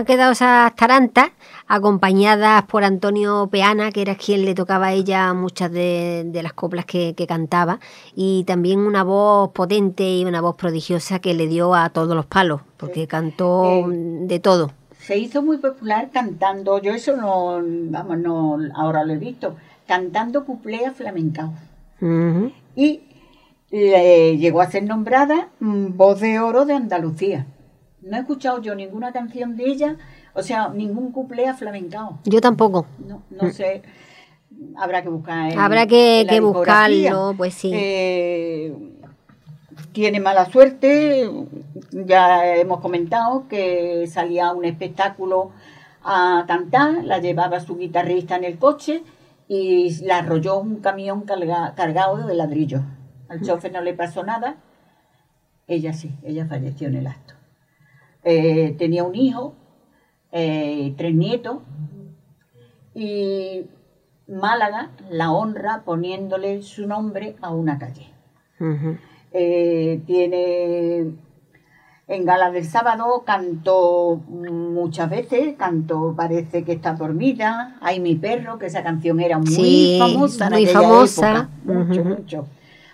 han 0.00 0.06
quedado 0.06 0.32
esas 0.32 0.74
tarantas 0.76 1.30
acompañadas 1.68 2.62
por 2.64 2.84
Antonio 2.84 3.48
Peana, 3.50 3.92
que 3.92 4.00
era 4.00 4.14
quien 4.14 4.46
le 4.46 4.54
tocaba 4.54 4.86
a 4.86 4.92
ella 4.92 5.34
muchas 5.34 5.70
de, 5.70 6.40
las 6.42 6.54
coplas 6.54 6.86
que, 6.86 7.14
cantaba, 7.28 7.80
y 8.14 8.44
también 8.44 8.80
una 8.80 9.04
voz 9.04 9.50
potente 9.52 10.02
y 10.02 10.24
una 10.24 10.40
voz 10.40 10.56
prodigiosa 10.56 11.18
que 11.18 11.34
le 11.34 11.46
dio 11.46 11.74
a 11.74 11.90
todos 11.90 12.16
los 12.16 12.24
palos, 12.24 12.62
porque 12.78 13.06
cantó 13.06 13.64
eh, 13.66 13.84
de 14.22 14.40
todo. 14.40 14.72
Se 14.98 15.18
hizo 15.18 15.42
muy 15.42 15.58
popular 15.58 16.08
cantando, 16.10 16.80
yo 16.80 16.92
eso 16.92 17.14
no, 17.16 17.60
vamos, 17.62 18.18
no, 18.18 18.58
ahora 18.74 19.04
lo 19.04 19.12
he 19.12 19.18
visto, 19.18 19.56
cantando 19.86 20.46
cuplea 20.46 20.92
flamencao. 20.92 21.52
Y 22.74 23.02
llegó 23.70 24.62
a 24.62 24.70
ser 24.70 24.84
nombrada 24.84 25.48
mm, 25.60 25.96
voz 25.96 26.20
de 26.20 26.40
oro 26.40 26.64
de 26.64 26.72
Andalucía. 26.72 27.46
No 28.02 28.16
he 28.16 28.20
escuchado 28.20 28.60
yo 28.60 28.74
ninguna 28.74 29.12
canción 29.12 29.56
de 29.56 29.64
ella, 29.64 29.96
o 30.34 30.42
sea, 30.42 30.68
ningún 30.68 31.12
cuplé 31.12 31.52
flamencao. 31.54 32.18
Yo 32.24 32.40
tampoco. 32.40 32.86
No, 32.98 33.22
no 33.30 33.48
mm. 33.48 33.52
sé, 33.52 33.82
habrá 34.76 35.02
que 35.02 35.08
buscar. 35.08 35.58
habrá 35.58 35.86
que, 35.86 36.40
buscarlo, 36.40 37.34
pues 37.36 37.54
sí. 37.54 37.70
Eh, 37.74 38.74
tiene 39.92 40.20
mala 40.20 40.46
suerte, 40.46 41.30
ya 41.90 42.54
hemos 42.56 42.80
comentado 42.80 43.48
que 43.48 44.06
salía 44.06 44.52
un 44.52 44.64
espectáculo 44.64 45.52
a 46.02 46.44
cantar, 46.46 47.04
la 47.04 47.18
llevaba 47.18 47.60
su 47.60 47.76
guitarrista 47.76 48.36
en 48.36 48.44
el 48.44 48.58
coche 48.58 49.02
y 49.48 50.04
la 50.04 50.18
arrolló 50.18 50.58
un 50.58 50.76
camión 50.76 51.22
cargado 51.22 52.26
de 52.26 52.34
ladrillos. 52.34 52.82
Al 53.28 53.42
chofer 53.42 53.72
no 53.72 53.80
le 53.80 53.94
pasó 53.94 54.24
nada, 54.24 54.56
ella 55.66 55.92
sí, 55.92 56.12
ella 56.24 56.46
falleció 56.46 56.88
en 56.88 56.96
el 56.96 57.06
acto. 57.06 57.34
Eh, 58.24 58.74
tenía 58.78 59.04
un 59.04 59.14
hijo, 59.14 59.54
eh, 60.32 60.94
tres 60.96 61.14
nietos, 61.14 61.58
y 62.94 63.66
Málaga 64.28 64.90
la 65.10 65.32
honra 65.32 65.82
poniéndole 65.84 66.62
su 66.62 66.86
nombre 66.86 67.36
a 67.40 67.50
una 67.50 67.78
calle. 67.78 68.08
Eh, 69.32 70.02
tiene 70.06 71.14
en 72.10 72.24
Gala 72.24 72.50
del 72.50 72.64
Sábado 72.64 73.22
cantó 73.24 74.20
muchas 74.28 75.08
veces, 75.08 75.54
cantó 75.56 76.12
Parece 76.16 76.64
que 76.64 76.72
está 76.72 76.94
dormida, 76.94 77.76
Hay 77.80 78.00
mi 78.00 78.16
perro, 78.16 78.58
que 78.58 78.66
esa 78.66 78.82
canción 78.82 79.20
era 79.20 79.38
muy 79.38 79.96
famosa 79.98 80.50
muy 80.50 80.66
famosa. 80.66 81.48
mucho, 81.64 82.04
mucho. 82.04 82.46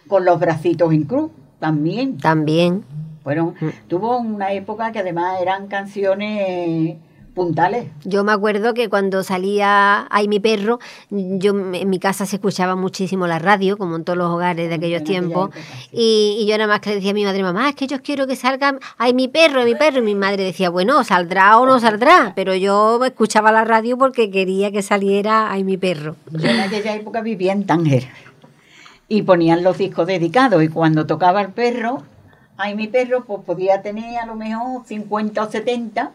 Con 0.06 0.24
los 0.24 0.38
bracitos 0.38 0.92
en 0.92 1.04
cruz, 1.04 1.30
también. 1.58 2.18
También. 2.18 2.84
Fueron, 3.26 3.56
tuvo 3.88 4.18
una 4.18 4.52
época 4.52 4.92
que 4.92 5.00
además 5.00 5.40
eran 5.42 5.66
canciones 5.66 6.94
puntales. 7.34 7.86
Yo 8.04 8.22
me 8.22 8.30
acuerdo 8.30 8.72
que 8.72 8.88
cuando 8.88 9.24
salía 9.24 10.06
Ay 10.10 10.28
mi 10.28 10.38
perro, 10.38 10.78
yo 11.10 11.50
en 11.50 11.90
mi 11.90 11.98
casa 11.98 12.24
se 12.24 12.36
escuchaba 12.36 12.76
muchísimo 12.76 13.26
la 13.26 13.40
radio, 13.40 13.76
como 13.76 13.96
en 13.96 14.04
todos 14.04 14.16
los 14.16 14.30
hogares 14.30 14.68
de 14.68 14.76
aquellos 14.76 15.02
tiempos, 15.02 15.50
y, 15.90 16.46
yo 16.48 16.56
nada 16.56 16.68
más 16.68 16.78
que 16.78 16.90
le 16.90 16.94
decía 16.94 17.10
a 17.10 17.14
mi 17.14 17.24
madre, 17.24 17.42
mamá, 17.42 17.68
es 17.68 17.74
que 17.74 17.88
yo 17.88 18.00
quiero 18.00 18.28
que 18.28 18.36
salga 18.36 18.78
Ay 18.96 19.12
mi 19.12 19.26
perro, 19.26 19.64
mi 19.64 19.74
perro, 19.74 19.98
y 19.98 20.02
mi 20.02 20.14
madre 20.14 20.44
decía, 20.44 20.70
bueno, 20.70 21.02
saldrá 21.02 21.58
o 21.58 21.66
no 21.66 21.80
saldrá, 21.80 22.32
pero 22.36 22.54
yo 22.54 23.04
escuchaba 23.04 23.50
la 23.50 23.64
radio 23.64 23.98
porque 23.98 24.30
quería 24.30 24.70
que 24.70 24.82
saliera 24.82 25.50
Ay 25.50 25.64
mi 25.64 25.76
perro. 25.76 26.14
Yo 26.30 26.48
en 26.48 26.60
aquella 26.60 26.94
época 26.94 27.22
vivía 27.22 27.50
en 27.50 27.66
Tánger 27.66 28.06
y 29.08 29.22
ponían 29.22 29.64
los 29.64 29.78
discos 29.78 30.06
dedicados 30.06 30.62
y 30.62 30.68
cuando 30.68 31.06
tocaba 31.06 31.40
el 31.40 31.48
perro, 31.48 32.04
Ay 32.56 32.74
mi 32.74 32.88
perro, 32.88 33.24
pues 33.24 33.42
podía 33.44 33.82
tener 33.82 34.18
a 34.18 34.26
lo 34.26 34.34
mejor 34.34 34.84
50 34.86 35.42
o 35.42 35.50
70 35.50 36.12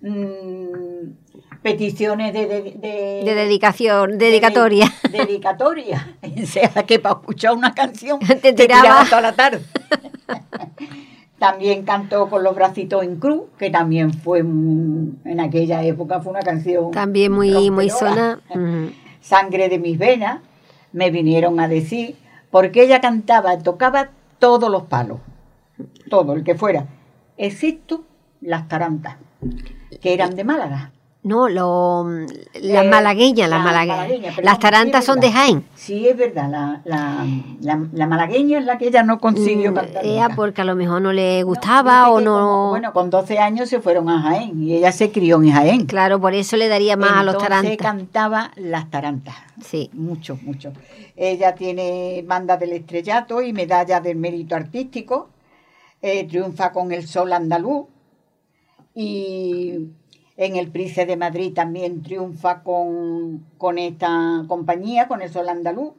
Mm, 0.00 1.14
peticiones 1.62 2.32
de, 2.32 2.46
de, 2.46 3.34
dedicación, 3.34 4.18
dedicatoria. 4.18 4.92
dedicatoria. 5.10 6.16
O 6.42 6.46
sea, 6.46 6.68
que 6.86 6.98
para 6.98 7.16
escuchar 7.16 7.54
una 7.54 7.74
canción 7.74 8.18
te 8.42 8.52
tiraba, 8.52 9.04
toda 9.04 9.20
la 9.22 9.32
tarde. 9.32 9.62
también 11.38 11.84
cantó 11.84 12.28
con 12.28 12.42
los 12.44 12.54
bracitos 12.54 13.02
en 13.02 13.16
cruz, 13.16 13.44
que 13.58 13.70
también 13.70 14.12
fue 14.12 14.40
en 14.40 15.40
aquella 15.40 15.82
época 15.82 16.20
fue 16.20 16.32
una 16.32 16.42
canción. 16.42 16.90
También 16.90 17.32
muy, 17.32 17.70
muy 17.70 17.90
zona. 17.90 18.40
Sangre 19.20 19.68
de 19.68 19.78
mis 19.78 19.98
venas, 19.98 20.40
me 20.92 21.10
vinieron 21.10 21.58
a 21.58 21.68
decir, 21.68 22.16
porque 22.50 22.82
ella 22.84 23.00
cantaba, 23.00 23.58
tocaba 23.58 24.10
todos 24.38 24.70
los 24.70 24.84
palos, 24.84 25.18
todo, 26.08 26.34
el 26.34 26.44
que 26.44 26.54
fuera, 26.54 26.86
excepto 27.36 28.04
las 28.40 28.68
tarantas 28.68 29.16
que 30.00 30.14
eran 30.14 30.34
de 30.34 30.44
Málaga. 30.44 30.92
No, 31.26 31.48
lo, 31.48 32.08
las 32.54 32.84
eh, 32.84 32.88
malagueñas, 32.88 33.50
las 33.50 33.60
malagueñas. 33.60 34.38
las 34.44 34.60
tarantas 34.60 35.04
son 35.04 35.18
de 35.18 35.32
Jaén. 35.32 35.64
Sí, 35.74 36.06
es 36.06 36.16
verdad, 36.16 36.48
la, 36.48 36.82
la, 36.84 37.80
la, 37.92 38.06
malagueña 38.06 38.60
es 38.60 38.64
la 38.64 38.78
que 38.78 38.86
ella 38.86 39.02
no 39.02 39.18
consiguió 39.18 39.72
mm, 39.72 39.74
cantar. 39.74 40.06
Ella 40.06 40.28
porque 40.36 40.60
a 40.60 40.64
lo 40.64 40.76
mejor 40.76 41.02
no 41.02 41.12
le 41.12 41.42
gustaba 41.42 42.10
o 42.10 42.20
no... 42.20 42.70
bueno, 42.70 42.92
con 42.92 43.10
12 43.10 43.40
años 43.40 43.68
se 43.68 43.80
fueron 43.80 44.08
a 44.08 44.22
Jaén 44.22 44.62
y 44.62 44.76
ella 44.76 44.92
se 44.92 45.10
crió 45.10 45.42
en 45.42 45.50
Jaén. 45.50 45.86
Claro, 45.86 46.20
por 46.20 46.32
eso 46.32 46.56
le 46.56 46.68
daría 46.68 46.96
más 46.96 47.10
a 47.10 47.24
los 47.24 47.38
tarantas. 47.38 47.76
cantaba 47.76 48.52
las 48.54 48.88
tarantas. 48.88 49.34
Sí. 49.60 49.90
Mucho, 49.94 50.38
mucho. 50.42 50.72
Ella 51.16 51.56
tiene 51.56 52.22
banda 52.24 52.56
del 52.56 52.70
estrellato 52.70 53.42
y 53.42 53.52
medalla 53.52 54.00
del 54.00 54.16
mérito 54.16 54.54
artístico. 54.54 55.30
Eh, 56.02 56.26
triunfa 56.26 56.72
con 56.72 56.92
el 56.92 57.06
sol 57.06 57.32
andaluz 57.32 57.86
y 58.94 59.90
en 60.36 60.56
el 60.56 60.70
Price 60.70 61.06
de 61.06 61.16
Madrid 61.16 61.54
también 61.54 62.02
triunfa 62.02 62.62
con, 62.62 63.78
esta 63.78 64.44
compañía, 64.48 65.08
con 65.08 65.22
el 65.22 65.30
Sol 65.30 65.48
Andaluz. 65.48 65.94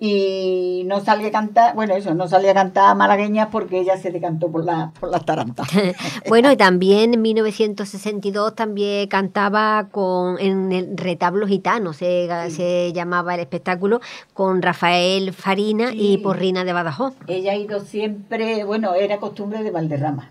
Y 0.00 0.82
no 0.86 1.00
sale 1.00 1.28
a 1.28 1.30
cantar, 1.30 1.74
bueno, 1.76 1.94
eso, 1.94 2.14
no 2.14 2.26
sale 2.26 2.50
a 2.50 2.54
cantar 2.54 2.96
malagueñas 2.96 3.48
porque 3.50 3.78
ella 3.78 3.96
se 3.96 4.10
decantó 4.10 4.50
por, 4.50 4.64
la, 4.64 4.92
por 4.98 5.08
las 5.08 5.24
tarantas. 5.24 5.68
bueno, 6.28 6.50
y 6.50 6.56
también 6.56 7.14
en 7.14 7.22
1962 7.22 8.56
también 8.56 9.08
cantaba 9.08 9.88
con, 9.92 10.38
en 10.40 10.72
el 10.72 10.96
Retablo 10.96 11.46
Gitano, 11.46 11.92
se, 11.92 12.28
se 12.50 12.92
llamaba 12.92 13.34
el 13.34 13.40
espectáculo, 13.40 14.00
con 14.34 14.62
Rafael 14.62 15.32
Farina 15.32 15.90
y 15.94 16.18
Porrina 16.18 16.64
de 16.64 16.72
Badajoz. 16.72 17.14
Ella 17.28 17.52
ha 17.52 17.56
ido 17.56 17.78
siempre, 17.80 18.64
bueno, 18.64 18.94
era 18.94 19.18
costumbre 19.18 19.62
de 19.62 19.70
Valderrama, 19.70 20.30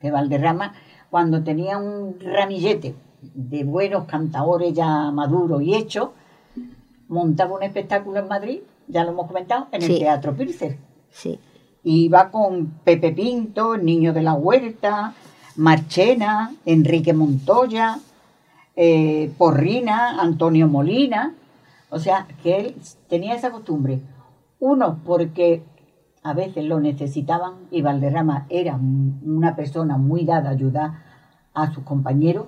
de 0.00 0.10
Valderrama 0.12 0.72
cuando 1.14 1.44
tenía 1.44 1.78
un 1.78 2.18
ramillete 2.18 2.94
de 3.22 3.62
buenos 3.62 4.04
cantadores 4.06 4.74
ya 4.74 5.12
maduros 5.12 5.62
y 5.62 5.74
hechos, 5.74 6.10
montaba 7.06 7.54
un 7.54 7.62
espectáculo 7.62 8.18
en 8.18 8.26
Madrid, 8.26 8.60
ya 8.88 9.04
lo 9.04 9.10
hemos 9.10 9.26
comentado, 9.26 9.68
en 9.72 9.82
el 9.82 9.98
Teatro 9.98 10.34
Pircer. 10.36 10.78
Sí. 11.10 11.38
Iba 11.84 12.30
con 12.30 12.78
Pepe 12.84 13.12
Pinto, 13.12 13.76
Niño 13.76 14.12
de 14.12 14.22
la 14.22 14.34
Huerta, 14.34 15.14
Marchena, 15.56 16.54
Enrique 16.64 17.12
Montoya, 17.12 17.98
eh, 18.76 19.30
Porrina, 19.36 20.20
Antonio 20.20 20.66
Molina. 20.66 21.34
O 21.90 21.98
sea, 21.98 22.26
que 22.42 22.56
él 22.56 22.76
tenía 23.08 23.34
esa 23.34 23.50
costumbre. 23.50 24.00
Uno, 24.58 25.00
porque 25.04 25.62
a 26.22 26.32
veces 26.32 26.64
lo 26.64 26.80
necesitaban 26.80 27.68
y 27.70 27.82
Valderrama 27.82 28.46
era 28.48 28.76
una 28.76 29.54
persona 29.54 29.98
muy 29.98 30.24
dada 30.24 30.48
a 30.48 30.52
ayudar 30.52 30.90
a 31.52 31.72
sus 31.72 31.84
compañeros 31.84 32.46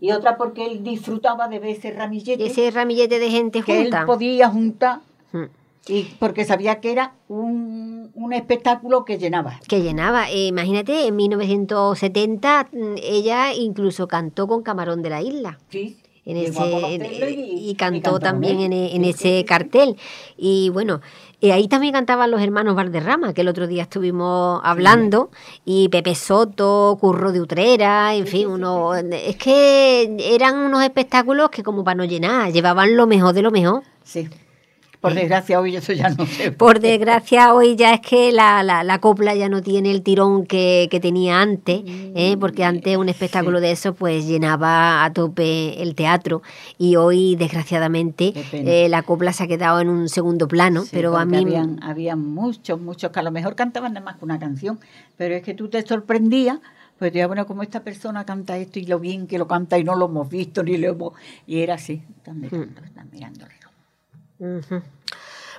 y 0.00 0.12
otra 0.12 0.36
porque 0.36 0.66
él 0.66 0.82
disfrutaba 0.82 1.48
de 1.48 1.58
ver 1.58 1.70
ese 1.70 1.92
ramillete. 1.92 2.46
Ese 2.46 2.70
ramillete 2.70 3.18
de 3.18 3.30
gente 3.30 3.62
que 3.62 3.82
él 3.82 3.94
podía 4.06 4.48
juntar. 4.48 5.00
Hmm. 5.32 5.44
Y 5.86 6.02
porque 6.18 6.44
sabía 6.44 6.80
que 6.80 6.92
era 6.92 7.14
un, 7.28 8.10
espectáculo 8.32 9.04
que 9.04 9.18
llenaba. 9.18 9.58
Que 9.66 9.80
llenaba. 9.80 10.30
Eh, 10.30 10.48
imagínate, 10.48 11.06
en 11.06 11.16
1970 11.16 12.68
mm, 12.70 12.94
ella 13.02 13.54
incluso 13.54 14.06
cantó 14.06 14.46
con 14.46 14.62
Camarón 14.62 15.02
de 15.02 15.10
la 15.10 15.22
Isla. 15.22 15.58
Sí. 15.70 15.96
En 16.26 16.36
ese, 16.36 16.60
y, 17.30 17.74
cantó 17.76 18.18
también 18.18 18.60
en, 18.60 18.74
en, 18.74 19.04
ese 19.06 19.46
cartel. 19.46 19.96
Y 20.36 20.68
bueno, 20.68 21.00
ahí 21.42 21.68
también 21.68 21.94
cantaban 21.94 22.30
los 22.30 22.42
hermanos 22.42 22.74
Valderrama, 22.74 23.32
que 23.32 23.42
el 23.42 23.48
otro 23.48 23.66
día 23.66 23.84
estuvimos 23.84 24.60
hablando, 24.64 25.30
y 25.64 25.88
Pepe 25.88 26.14
Soto, 26.14 26.98
Curro 27.00 27.32
de 27.32 27.40
Utrera, 27.40 28.14
en 28.14 28.26
fin, 28.26 28.48
uno, 28.48 28.94
es 28.94 29.36
que 29.36 30.16
eran 30.34 30.58
unos 30.58 30.82
espectáculos 30.82 31.50
que 31.50 31.62
como 31.62 31.84
para 31.84 31.94
no 31.94 32.04
llenar, 32.04 32.52
llevaban 32.52 32.96
lo 32.96 33.06
mejor 33.06 33.32
de 33.32 33.42
lo 33.42 33.50
mejor. 33.50 33.82
Sí. 34.04 34.28
Por 35.00 35.14
desgracia 35.14 35.60
hoy 35.60 35.76
eso 35.76 35.92
ya 35.92 36.10
no 36.10 36.26
se 36.26 36.50
Por 36.50 36.80
desgracia 36.80 37.54
hoy 37.54 37.76
ya 37.76 37.94
es 37.94 38.00
que 38.00 38.32
la, 38.32 38.62
la, 38.62 38.98
copla 38.98 39.34
ya 39.34 39.48
no 39.48 39.62
tiene 39.62 39.92
el 39.92 40.02
tirón 40.02 40.44
que, 40.44 40.88
tenía 41.00 41.40
antes, 41.40 41.82
¿eh? 41.86 42.34
Mm, 42.34 42.40
porque 42.40 42.64
antes 42.64 42.96
un 42.96 43.08
espectáculo 43.08 43.60
de 43.60 43.70
eso 43.70 43.94
pues 43.94 44.26
llenaba 44.26 45.04
a 45.04 45.12
tope 45.12 45.80
el 45.80 45.94
teatro. 45.94 46.42
Y 46.78 46.96
hoy 46.96 47.36
desgraciadamente 47.36 48.32
eh, 48.52 48.88
la 48.88 49.02
copla 49.02 49.32
se 49.32 49.44
ha 49.44 49.46
quedado 49.46 49.80
en 49.80 49.88
un 49.88 50.08
segundo 50.08 50.48
plano, 50.48 50.84
pero 50.90 51.16
a 51.16 51.24
mí... 51.24 51.46
Había, 51.80 52.16
muchos, 52.16 52.80
muchos 52.80 53.12
que 53.12 53.20
a 53.20 53.22
lo 53.22 53.30
mejor 53.30 53.54
cantaban 53.54 53.92
nada 53.92 54.04
más 54.04 54.16
que 54.16 54.24
una 54.24 54.38
canción, 54.38 54.80
pero 55.16 55.34
es 55.34 55.42
que 55.42 55.54
tú 55.54 55.68
te 55.68 55.86
sorprendías 55.86 56.58
pues 56.98 57.12
ya 57.12 57.28
bueno, 57.28 57.46
como 57.46 57.62
esta 57.62 57.84
persona 57.84 58.24
canta 58.24 58.56
esto 58.56 58.80
y 58.80 58.86
lo 58.86 58.98
bien 58.98 59.28
que 59.28 59.38
lo 59.38 59.46
canta 59.46 59.78
y 59.78 59.84
no 59.84 59.94
lo 59.94 60.06
hemos 60.06 60.28
visto 60.28 60.64
ni 60.64 60.76
lo 60.76 60.88
hemos... 60.88 61.12
Y 61.46 61.60
era 61.60 61.74
así, 61.74 62.02
están 62.16 62.40
mirando, 62.40 62.80
están 62.84 63.08
mirando 63.12 63.46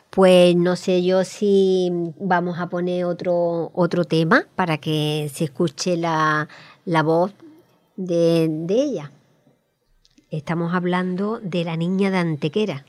pues 0.09 0.55
no 0.55 0.75
sé 0.75 1.03
yo 1.03 1.23
si 1.23 1.91
vamos 2.19 2.59
a 2.59 2.67
poner 2.67 3.05
otro, 3.05 3.71
otro 3.73 4.05
tema 4.05 4.45
para 4.55 4.77
que 4.77 5.29
se 5.33 5.45
escuche 5.45 5.97
la, 5.97 6.47
voz 7.03 7.33
de, 7.95 8.47
de 8.49 8.73
ella. 8.73 9.11
Estamos 10.31 10.73
hablando 10.73 11.39
de 11.41 11.63
la 11.63 11.75
niña 11.75 12.11
de 12.11 12.17
Antequera. 12.17 12.85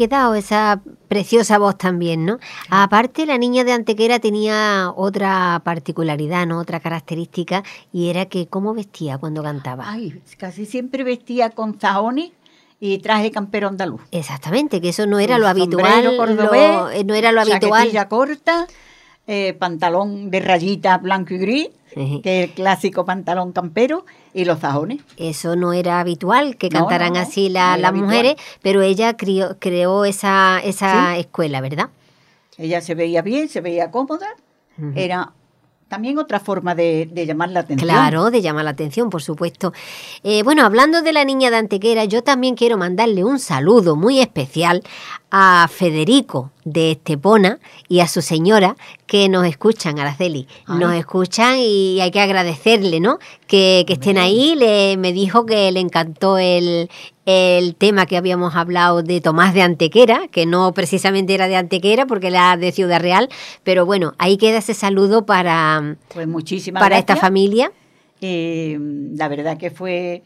Quedado 0.00 0.34
esa 0.34 0.80
preciosa 1.08 1.58
voz 1.58 1.76
también, 1.76 2.24
¿no? 2.24 2.38
Aparte, 2.70 3.26
la 3.26 3.36
niña 3.36 3.64
de 3.64 3.72
Antequera 3.72 4.18
tenía 4.18 4.90
otra 4.96 5.60
particularidad, 5.62 6.46
¿no? 6.46 6.58
Otra 6.58 6.80
característica, 6.80 7.62
y 7.92 8.08
era 8.08 8.24
que 8.24 8.46
cómo 8.46 8.72
vestía 8.72 9.18
cuando 9.18 9.42
cantaba. 9.42 9.84
Ay, 9.90 10.22
casi 10.38 10.64
siempre 10.64 11.04
vestía 11.04 11.50
con 11.50 11.78
zahones 11.78 12.30
y 12.80 12.96
traje 12.98 13.30
campero 13.30 13.68
andaluz. 13.68 14.00
Exactamente, 14.10 14.80
que 14.80 14.88
eso 14.88 15.04
no 15.06 15.18
era 15.18 15.34
El 15.36 15.42
lo 15.42 15.48
habitual. 15.48 15.92
sombrero 16.02 16.16
cordobés, 16.16 16.70
lo- 16.76 16.90
eh, 16.90 17.04
no 17.04 17.14
era 17.14 17.30
lo 17.32 17.42
habitual. 17.42 18.08
Corta, 18.08 18.66
eh, 19.26 19.52
pantalón 19.58 20.30
de 20.30 20.40
rayita 20.40 20.96
blanco 20.96 21.34
y 21.34 21.38
gris, 21.38 21.68
Que 21.94 22.44
el 22.44 22.50
clásico 22.50 23.04
pantalón 23.04 23.52
campero, 23.52 24.04
y 24.32 24.44
los 24.44 24.60
zajones. 24.60 25.00
Eso 25.16 25.56
no 25.56 25.72
era 25.72 25.98
habitual 26.00 26.56
que 26.56 26.68
No, 26.70 26.80
cantaran 26.80 27.14
no, 27.14 27.20
no, 27.20 27.20
así 27.26 27.48
la- 27.48 27.76
las 27.76 27.88
habitual. 27.90 28.10
mujeres, 28.10 28.36
pero 28.62 28.82
ella 28.82 29.16
crió- 29.16 29.56
creó 29.58 30.04
esa, 30.04 30.60
esa 30.62 31.14
Sí. 31.14 31.20
escuela, 31.20 31.60
¿verdad? 31.60 31.88
Ella 32.58 32.80
se 32.80 32.94
veía 32.94 33.22
bien, 33.22 33.48
se 33.48 33.60
veía 33.60 33.90
cómoda, 33.90 34.28
era 34.94 35.32
también 35.90 36.18
otra 36.18 36.38
forma 36.38 36.76
de, 36.76 37.08
de 37.12 37.26
llamar 37.26 37.50
la 37.50 37.60
atención. 37.60 37.90
Claro, 37.90 38.30
de 38.30 38.40
llamar 38.40 38.64
la 38.64 38.70
atención, 38.70 39.10
por 39.10 39.22
supuesto. 39.22 39.72
Eh, 40.22 40.44
bueno, 40.44 40.64
hablando 40.64 41.02
de 41.02 41.12
la 41.12 41.24
niña 41.24 41.50
de 41.50 41.56
Antequera, 41.56 42.04
yo 42.04 42.22
también 42.22 42.54
quiero 42.54 42.78
mandarle 42.78 43.24
un 43.24 43.40
saludo 43.40 43.96
muy 43.96 44.20
especial 44.20 44.84
a 45.32 45.68
Federico 45.68 46.52
de 46.64 46.92
Estepona 46.92 47.58
y 47.88 48.00
a 48.00 48.06
su 48.06 48.22
señora 48.22 48.76
que 49.06 49.28
nos 49.28 49.44
escuchan, 49.46 49.98
Araceli. 49.98 50.46
Ay. 50.66 50.78
Nos 50.78 50.94
escuchan 50.94 51.56
y 51.58 52.00
hay 52.00 52.12
que 52.12 52.20
agradecerle, 52.20 53.00
¿no? 53.00 53.18
Que, 53.48 53.84
que 53.86 53.94
estén 53.94 54.16
ahí. 54.16 54.54
Le, 54.54 54.96
me 54.96 55.12
dijo 55.12 55.44
que 55.44 55.72
le 55.72 55.80
encantó 55.80 56.38
el, 56.38 56.88
el 57.30 57.74
tema 57.76 58.06
que 58.06 58.16
habíamos 58.16 58.56
hablado 58.56 59.02
de 59.02 59.20
Tomás 59.20 59.54
de 59.54 59.62
Antequera, 59.62 60.28
que 60.30 60.46
no 60.46 60.72
precisamente 60.72 61.34
era 61.34 61.48
de 61.48 61.56
Antequera 61.56 62.06
porque 62.06 62.28
era 62.28 62.56
de 62.56 62.72
Ciudad 62.72 63.00
Real, 63.00 63.28
pero 63.62 63.86
bueno, 63.86 64.14
ahí 64.18 64.36
queda 64.36 64.58
ese 64.58 64.74
saludo 64.74 65.26
para, 65.26 65.96
Pues 66.12 66.26
muchísimas 66.26 66.82
para 66.82 66.98
esta 66.98 67.16
familia. 67.16 67.72
Eh, 68.20 68.78
la 69.14 69.28
verdad 69.28 69.58
que 69.58 69.70
fue 69.70 70.22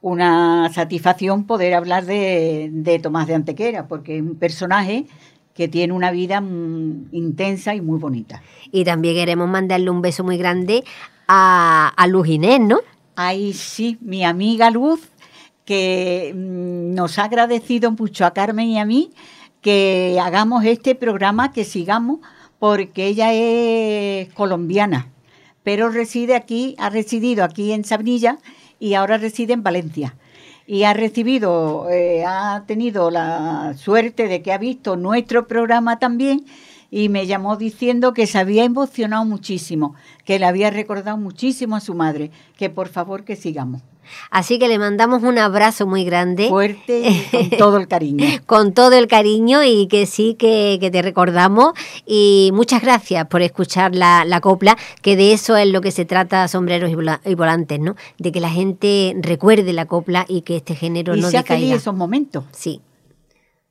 una 0.00 0.70
satisfacción 0.72 1.44
poder 1.44 1.74
hablar 1.74 2.04
de, 2.06 2.68
de 2.72 2.98
Tomás 2.98 3.26
de 3.26 3.34
Antequera, 3.34 3.86
porque 3.86 4.16
es 4.16 4.22
un 4.22 4.36
personaje 4.36 5.06
que 5.54 5.68
tiene 5.68 5.92
una 5.92 6.10
vida 6.10 6.40
mm, 6.40 7.08
intensa 7.12 7.74
y 7.74 7.80
muy 7.80 7.98
bonita. 7.98 8.42
Y 8.72 8.84
también 8.84 9.14
queremos 9.14 9.48
mandarle 9.48 9.90
un 9.90 10.00
beso 10.00 10.24
muy 10.24 10.36
grande 10.36 10.84
a, 11.28 11.92
a 11.96 12.06
Luz 12.06 12.28
Inés, 12.28 12.60
¿no? 12.60 12.78
Ahí 13.16 13.52
sí, 13.52 13.98
mi 14.00 14.24
amiga 14.24 14.70
Luz, 14.70 15.00
que 15.64 16.32
mm, 16.34 16.94
nos 16.94 17.18
ha 17.18 17.24
agradecido 17.24 17.90
mucho 17.92 18.24
a 18.24 18.32
Carmen 18.32 18.68
y 18.68 18.78
a 18.78 18.84
mí 18.84 19.10
que 19.60 20.18
hagamos 20.22 20.64
este 20.64 20.94
programa, 20.94 21.52
que 21.52 21.64
sigamos, 21.64 22.20
porque 22.58 23.06
ella 23.06 23.32
es 23.32 24.32
colombiana, 24.34 25.08
pero 25.62 25.88
reside 25.88 26.34
aquí, 26.34 26.74
ha 26.78 26.90
residido 26.90 27.44
aquí 27.44 27.72
en 27.72 27.84
Sabrilla 27.84 28.38
y 28.78 28.94
ahora 28.94 29.18
reside 29.18 29.52
en 29.52 29.62
Valencia. 29.62 30.16
Y 30.66 30.84
ha 30.84 30.92
recibido, 30.94 31.88
eh, 31.90 32.24
ha 32.24 32.64
tenido 32.66 33.10
la 33.10 33.74
suerte 33.76 34.28
de 34.28 34.40
que 34.40 34.52
ha 34.52 34.58
visto 34.58 34.96
nuestro 34.96 35.48
programa 35.48 35.98
también 35.98 36.44
y 36.90 37.08
me 37.08 37.26
llamó 37.26 37.56
diciendo 37.56 38.12
que 38.12 38.26
se 38.26 38.38
había 38.38 38.64
emocionado 38.64 39.24
muchísimo, 39.24 39.94
que 40.24 40.38
le 40.38 40.46
había 40.46 40.70
recordado 40.70 41.16
muchísimo 41.16 41.76
a 41.76 41.80
su 41.80 41.94
madre, 41.94 42.30
que 42.56 42.70
por 42.70 42.88
favor 42.88 43.24
que 43.24 43.36
sigamos. 43.36 43.82
Así 44.30 44.58
que 44.58 44.68
le 44.68 44.78
mandamos 44.78 45.22
un 45.22 45.38
abrazo 45.38 45.86
muy 45.86 46.04
grande. 46.04 46.48
Fuerte 46.48 47.26
con 47.30 47.50
todo 47.58 47.76
el 47.78 47.88
cariño. 47.88 48.26
Con 48.46 48.72
todo 48.74 48.92
el 48.92 49.06
cariño 49.06 49.64
y 49.64 49.86
que 49.88 50.06
sí 50.06 50.34
que, 50.34 50.78
que 50.80 50.90
te 50.90 51.02
recordamos. 51.02 51.72
Y 52.06 52.50
muchas 52.54 52.82
gracias 52.82 53.26
por 53.26 53.42
escuchar 53.42 53.94
la, 53.94 54.24
la 54.24 54.40
copla, 54.40 54.76
que 55.02 55.16
de 55.16 55.32
eso 55.32 55.56
es 55.56 55.68
lo 55.68 55.80
que 55.80 55.90
se 55.90 56.04
trata, 56.04 56.46
sombreros 56.48 56.90
y, 56.90 56.94
vola- 56.94 57.20
y 57.24 57.34
volantes, 57.34 57.80
¿no? 57.80 57.96
De 58.18 58.32
que 58.32 58.40
la 58.40 58.50
gente 58.50 59.14
recuerde 59.20 59.72
la 59.72 59.86
copla 59.86 60.24
y 60.28 60.42
que 60.42 60.56
este 60.56 60.74
género 60.74 61.16
y 61.16 61.20
no 61.20 61.30
sea 61.30 61.42
decaiga. 61.42 61.74
esos 61.76 61.94
momentos. 61.94 62.44
Sí. 62.52 62.80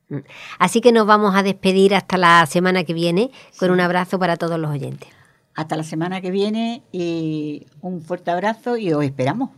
Mm. 0.09 0.17
Así 0.57 0.81
que 0.81 0.91
nos 0.91 1.05
vamos 1.05 1.35
a 1.35 1.43
despedir 1.43 1.93
hasta 1.95 2.17
la 2.17 2.45
semana 2.47 2.83
que 2.83 2.93
viene 2.93 3.31
con 3.59 3.71
un 3.71 3.79
abrazo 3.79 4.17
para 4.19 4.37
todos 4.37 4.59
los 4.59 4.71
oyentes. 4.71 5.09
Hasta 5.55 5.75
la 5.75 5.83
semana 5.83 6.21
que 6.21 6.31
viene 6.31 6.83
y 6.91 7.65
un 7.81 8.01
fuerte 8.01 8.31
abrazo 8.31 8.77
y 8.77 8.93
os 8.93 9.03
esperamos. 9.03 9.49